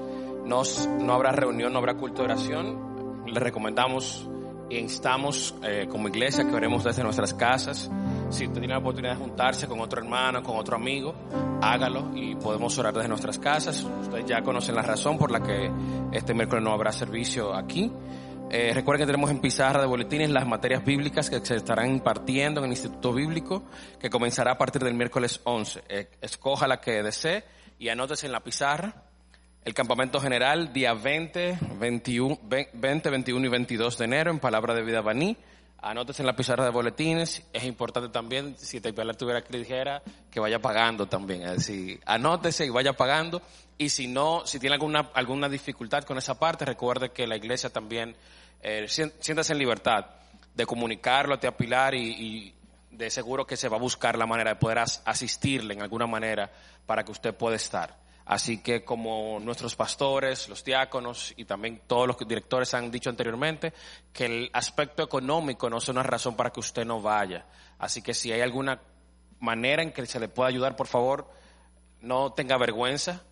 [0.44, 3.24] nos, no habrá reunión, no habrá culto de oración.
[3.26, 4.28] Les recomendamos
[4.68, 7.90] e instamos eh, como iglesia que oremos desde nuestras casas
[8.30, 11.14] Si usted tiene la oportunidad de juntarse con otro hermano, con otro amigo,
[11.62, 13.84] hágalo y podemos orar desde nuestras casas.
[13.84, 15.70] Ustedes ya conocen la razón por la que
[16.10, 17.92] este miércoles no habrá servicio aquí.
[18.56, 22.60] Eh, recuerden que tenemos en pizarra de boletines las materias bíblicas que se estarán impartiendo
[22.60, 23.64] en el Instituto Bíblico,
[23.98, 25.82] que comenzará a partir del miércoles 11.
[25.88, 27.42] Eh, escoja la que desee
[27.80, 28.94] y anótese en la pizarra.
[29.64, 34.84] El campamento general, día 20, 21, 20, 21 y 22 de enero en Palabra de
[34.84, 35.36] Vida Baní.
[35.78, 37.42] Anótese en la pizarra de boletines.
[37.52, 40.00] Es importante también, si te tuviera que dijera,
[40.30, 41.42] que vaya pagando también.
[41.42, 43.42] Es decir, anótese y vaya pagando.
[43.78, 47.70] Y si no, si tiene alguna, alguna dificultad con esa parte, recuerde que la iglesia
[47.70, 48.14] también
[48.62, 50.06] eh, siéntase en libertad
[50.54, 52.54] de comunicarlo a Pilar y, y,
[52.90, 56.50] de seguro que se va a buscar la manera de poder asistirle en alguna manera
[56.86, 57.96] para que usted pueda estar.
[58.24, 63.74] Así que como nuestros pastores, los diáconos y también todos los directores han dicho anteriormente,
[64.12, 67.44] que el aspecto económico no es una razón para que usted no vaya.
[67.78, 68.80] Así que si hay alguna
[69.40, 71.28] manera en que se le pueda ayudar, por favor,
[72.00, 73.22] no tenga vergüenza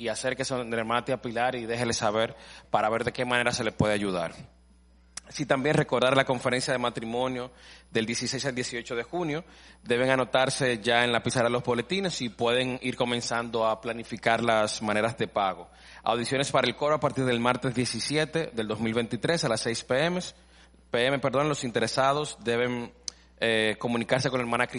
[0.00, 2.34] y acérquese a la hermana Tía Pilar y déjele saber
[2.70, 4.32] para ver de qué manera se le puede ayudar.
[5.28, 7.50] Sí, también recordar la conferencia de matrimonio
[7.90, 9.44] del 16 al 18 de junio.
[9.84, 14.80] Deben anotarse ya en la pizarra los boletines y pueden ir comenzando a planificar las
[14.80, 15.68] maneras de pago.
[16.02, 20.20] Audiciones para el coro a partir del martes 17 del 2023 a las 6 pm.
[20.90, 22.90] PM, perdón, los interesados deben
[23.38, 24.78] eh, comunicarse con la hermana Cristina.